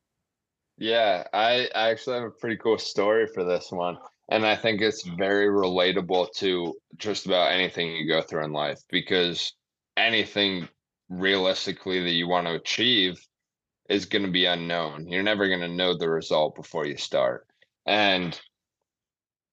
[0.76, 3.97] Yeah, I, I actually have a pretty cool story for this one.
[4.31, 8.81] And I think it's very relatable to just about anything you go through in life
[8.90, 9.52] because
[9.97, 10.68] anything
[11.09, 13.24] realistically that you want to achieve
[13.89, 15.09] is going to be unknown.
[15.09, 17.47] You're never going to know the result before you start.
[17.86, 18.39] And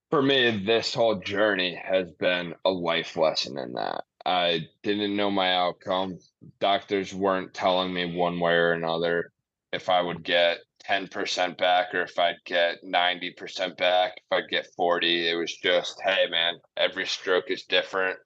[0.10, 4.04] for me, this whole journey has been a life lesson in that.
[4.26, 6.20] I didn't know my outcome.
[6.60, 9.32] Doctors weren't telling me one way or another
[9.74, 14.68] if I would get 10% back or if I'd get 90% back, if I'd get
[14.76, 15.30] 40.
[15.30, 18.18] It was just, hey, man, every stroke is different.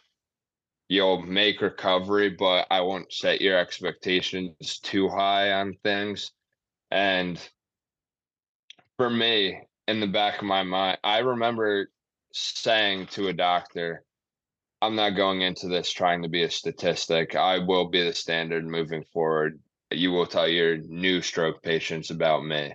[0.87, 6.31] You'll make recovery, but I won't set your expectations too high on things.
[6.91, 7.39] And
[8.97, 11.89] for me, in the back of my mind, I remember
[12.33, 14.03] saying to a doctor,
[14.81, 17.35] I'm not going into this trying to be a statistic.
[17.35, 19.59] I will be the standard moving forward
[19.91, 22.73] you will tell your new stroke patients about me.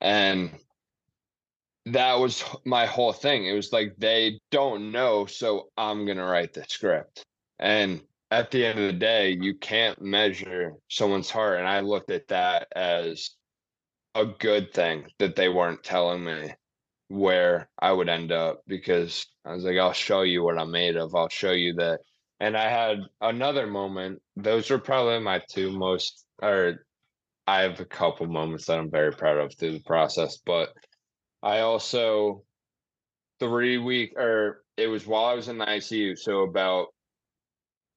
[0.00, 0.50] And
[1.86, 3.46] that was my whole thing.
[3.46, 7.24] It was like they don't know, so I'm going to write the script.
[7.60, 8.00] And
[8.30, 11.58] at the end of the day, you can't measure someone's heart.
[11.58, 13.30] And I looked at that as
[14.14, 16.52] a good thing that they weren't telling me
[17.08, 20.96] where I would end up because I was like, I'll show you what I'm made
[20.96, 21.14] of.
[21.14, 22.00] I'll show you that.
[22.40, 24.22] And I had another moment.
[24.36, 26.86] Those were probably my two most or
[27.46, 30.72] I have a couple moments that I'm very proud of through the process, but
[31.42, 32.44] I also
[33.40, 36.16] three week or it was while I was in the ICU.
[36.16, 36.88] So about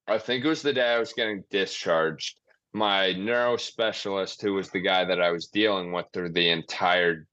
[0.08, 2.40] I think it was the day I was getting discharged.
[2.74, 7.26] My neuro specialist, who was the guy that I was dealing with through the entire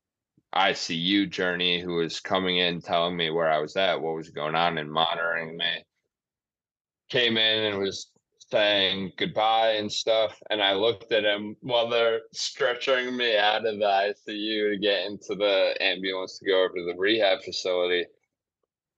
[0.54, 4.54] ICU journey, who was coming in telling me where I was at, what was going
[4.54, 5.84] on, and monitoring me,
[7.08, 8.10] came in and was
[8.52, 10.38] saying goodbye and stuff.
[10.50, 13.84] And I looked at him while they're stretching me out of the
[14.28, 18.06] ICU to get into the ambulance to go over to the rehab facility.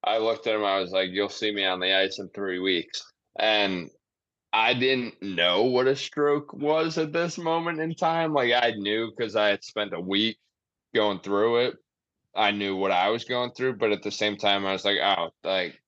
[0.05, 2.59] I looked at him, I was like, You'll see me on the ice in three
[2.59, 3.12] weeks.
[3.39, 3.91] And
[4.53, 8.35] I didn't know what a stroke was at this moment in time.
[8.35, 10.39] Like I knew because I had spent a week
[10.95, 11.77] going through it.
[12.35, 14.99] I knew what I was going through, but at the same time, I was like,
[15.03, 15.79] oh, like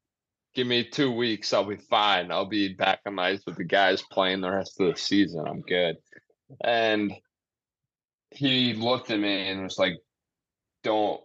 [0.54, 2.30] give me two weeks, I'll be fine.
[2.30, 5.46] I'll be back on ice with the guys playing the rest of the season.
[5.46, 5.96] I'm good.
[6.62, 7.12] And
[8.30, 9.94] he looked at me and was like,
[10.82, 11.20] Don't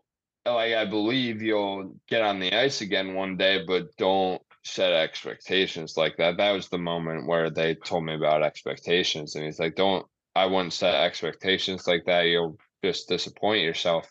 [0.46, 4.42] like I believe you'll get on the ice again one day, but don't
[4.74, 6.38] set expectations like that.
[6.38, 9.36] That was the moment where they told me about expectations.
[9.36, 10.06] And he's like, Don't
[10.36, 12.24] I wouldn't set expectations like that.
[12.24, 14.10] You'll just disappoint yourself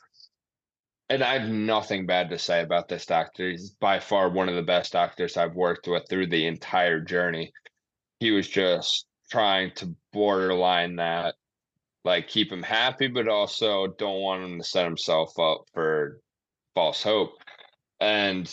[1.11, 3.51] and I have nothing bad to say about this doctor.
[3.51, 7.53] He's by far one of the best doctors I've worked with through the entire journey.
[8.21, 11.35] He was just trying to borderline that,
[12.05, 16.21] like keep him happy, but also don't want him to set himself up for
[16.75, 17.33] false hope.
[18.01, 18.47] And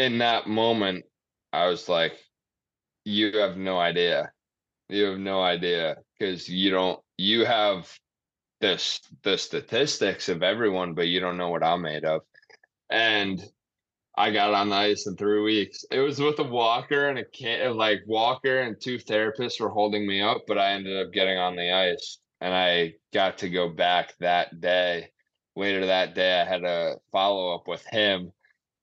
[0.00, 1.04] in that moment,
[1.52, 2.14] I was like,
[3.04, 4.32] you have no idea.
[4.88, 7.92] You have no idea because you don't, you have
[8.62, 12.22] this, the statistics of everyone, but you don't know what I'm made of.
[12.88, 13.44] And
[14.16, 15.84] I got on the ice in three weeks.
[15.90, 20.06] It was with a walker and a can like walker and two therapists were holding
[20.06, 23.68] me up, but I ended up getting on the ice and I got to go
[23.68, 25.10] back that day.
[25.56, 28.32] Later that day, I had a follow up with him.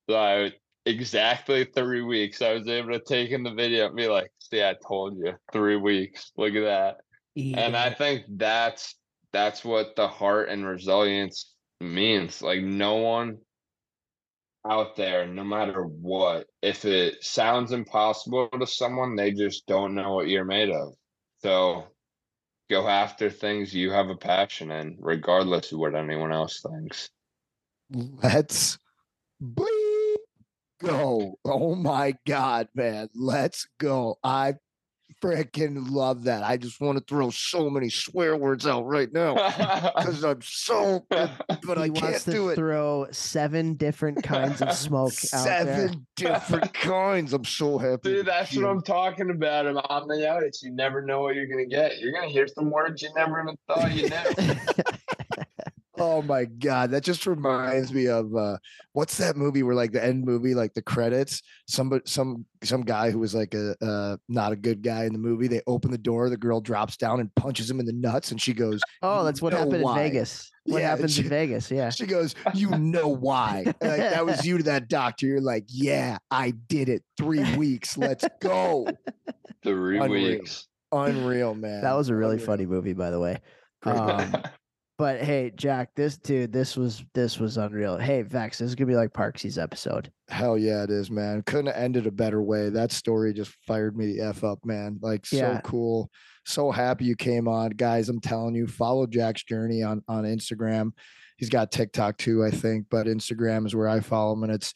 [0.07, 0.52] So I
[0.88, 2.42] exactly three weeks.
[2.42, 5.34] I was able to take in the video and be like, see, I told you
[5.52, 6.32] three weeks.
[6.38, 6.98] Look at that.
[7.36, 7.60] Yeah.
[7.60, 8.96] And I think that's
[9.34, 12.42] that's what the heart and resilience means.
[12.42, 13.38] Like no one
[14.68, 20.14] out there, no matter what, if it sounds impossible to someone, they just don't know
[20.14, 20.94] what you're made of.
[21.44, 21.86] So
[22.70, 27.10] go after things you have a passion in, regardless of what anyone else thinks.
[27.92, 28.78] Let's
[29.42, 29.77] bleep
[30.80, 31.38] go.
[31.45, 33.10] Oh my God, man.
[33.16, 34.18] Let's go.
[34.24, 34.56] I
[35.22, 36.44] freaking love that.
[36.44, 39.34] I just want to throw so many swear words out right now
[39.95, 42.56] because I'm so, but he I can't do it.
[42.56, 45.12] Throw seven different kinds of smoke.
[45.14, 47.34] seven different kinds.
[47.34, 48.14] I'm so happy.
[48.16, 49.68] Dude, that's what I'm talking about.
[49.68, 50.62] I'm on the ice.
[50.64, 51.99] You never know what you're gonna get.
[51.99, 54.56] You're gonna hear some words you never even thought you knew.
[55.99, 58.57] Oh my god, that just reminds me of uh
[58.94, 63.10] what's that movie where like the end movie, like the credits, somebody some some guy
[63.11, 65.98] who was like a uh not a good guy in the movie, they open the
[65.98, 69.24] door, the girl drops down and punches him in the nuts, and she goes, Oh,
[69.24, 70.02] that's what happened why.
[70.03, 70.52] in Vegas.
[70.65, 71.72] What Yeah, happens she- in Vegas?
[71.72, 71.90] Yeah.
[71.90, 73.64] She goes, You know why.
[73.65, 75.26] Like that was you to that doctor.
[75.26, 77.03] You're like, Yeah, I did it.
[77.18, 77.98] Three weeks.
[77.98, 78.88] Let's go.
[79.64, 80.38] Three Unreal.
[80.40, 80.68] weeks.
[80.91, 81.82] Unreal, man.
[81.82, 82.45] That was a really Unreal.
[82.45, 83.41] funny movie, by the way.
[83.84, 84.34] Um,
[84.98, 87.98] But hey, Jack, this dude, this was this was unreal.
[87.98, 90.11] Hey, Vex, this is gonna be like Parksy's episode.
[90.28, 91.44] Hell yeah, it is, man.
[91.44, 92.69] Couldn't have ended a better way.
[92.69, 94.98] That story just fired me the F up, man.
[95.02, 95.57] Like Yeah.
[95.57, 96.10] so cool.
[96.45, 97.72] So happy you came on.
[97.72, 100.91] Guys, I'm telling you, follow Jack's journey on on Instagram.
[101.38, 104.44] He's got TikTok too, I think, but Instagram is where I follow him.
[104.44, 104.74] And it's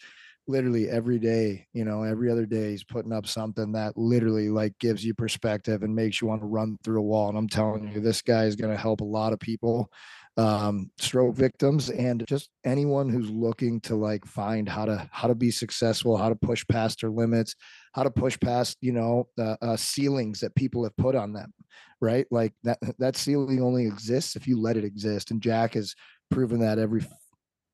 [0.51, 4.77] literally every day, you know, every other day he's putting up something that literally like
[4.79, 7.29] gives you perspective and makes you want to run through a wall.
[7.29, 9.89] And I'm telling you, this guy is going to help a lot of people
[10.37, 15.35] um stroke victims and just anyone who's looking to like find how to how to
[15.35, 17.53] be successful how to push past their limits
[17.93, 21.53] how to push past you know the uh, ceilings that people have put on them
[21.99, 25.93] right like that that ceiling only exists if you let it exist and jack has
[26.29, 27.05] proven that every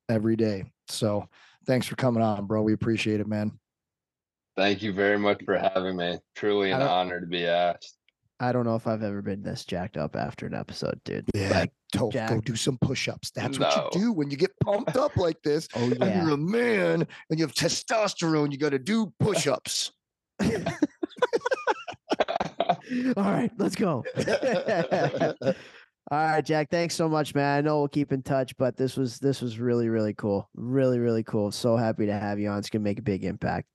[0.10, 1.30] every day so
[1.68, 3.52] thanks for coming on bro we appreciate it man
[4.58, 6.18] Thank you very much for having me.
[6.36, 7.96] Truly an honor to be asked.
[8.40, 11.26] I don't know if I've ever been this jacked up after an episode, dude.
[11.36, 11.66] yeah
[11.96, 12.30] go, Jack.
[12.30, 15.68] go do some push-ups that's what you do when you get pumped up like this
[15.76, 16.24] Oh and yeah.
[16.26, 19.92] you're a man and you have testosterone you got to do push-ups
[23.18, 24.04] All right, let's go.
[26.10, 26.70] All right, Jack.
[26.70, 27.58] Thanks so much, man.
[27.58, 30.50] I know we'll keep in touch, but this was this was really really cool.
[30.56, 31.52] Really really cool.
[31.52, 32.60] So happy to have you on.
[32.60, 33.68] It's gonna make a big impact.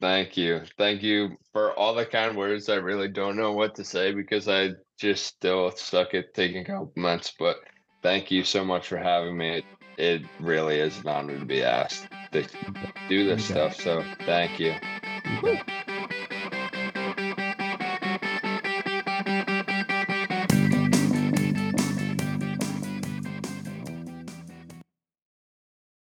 [0.00, 0.62] Thank you.
[0.78, 2.68] Thank you for all the kind words.
[2.68, 7.34] I really don't know what to say because I just still suck at taking compliments,
[7.38, 7.58] but
[8.02, 9.58] thank you so much for having me.
[9.58, 9.64] It,
[9.98, 12.42] it really is an honor to be asked to
[13.08, 13.76] do this You got stuff.
[13.76, 14.74] So thank you.
[15.24, 15.81] You bet.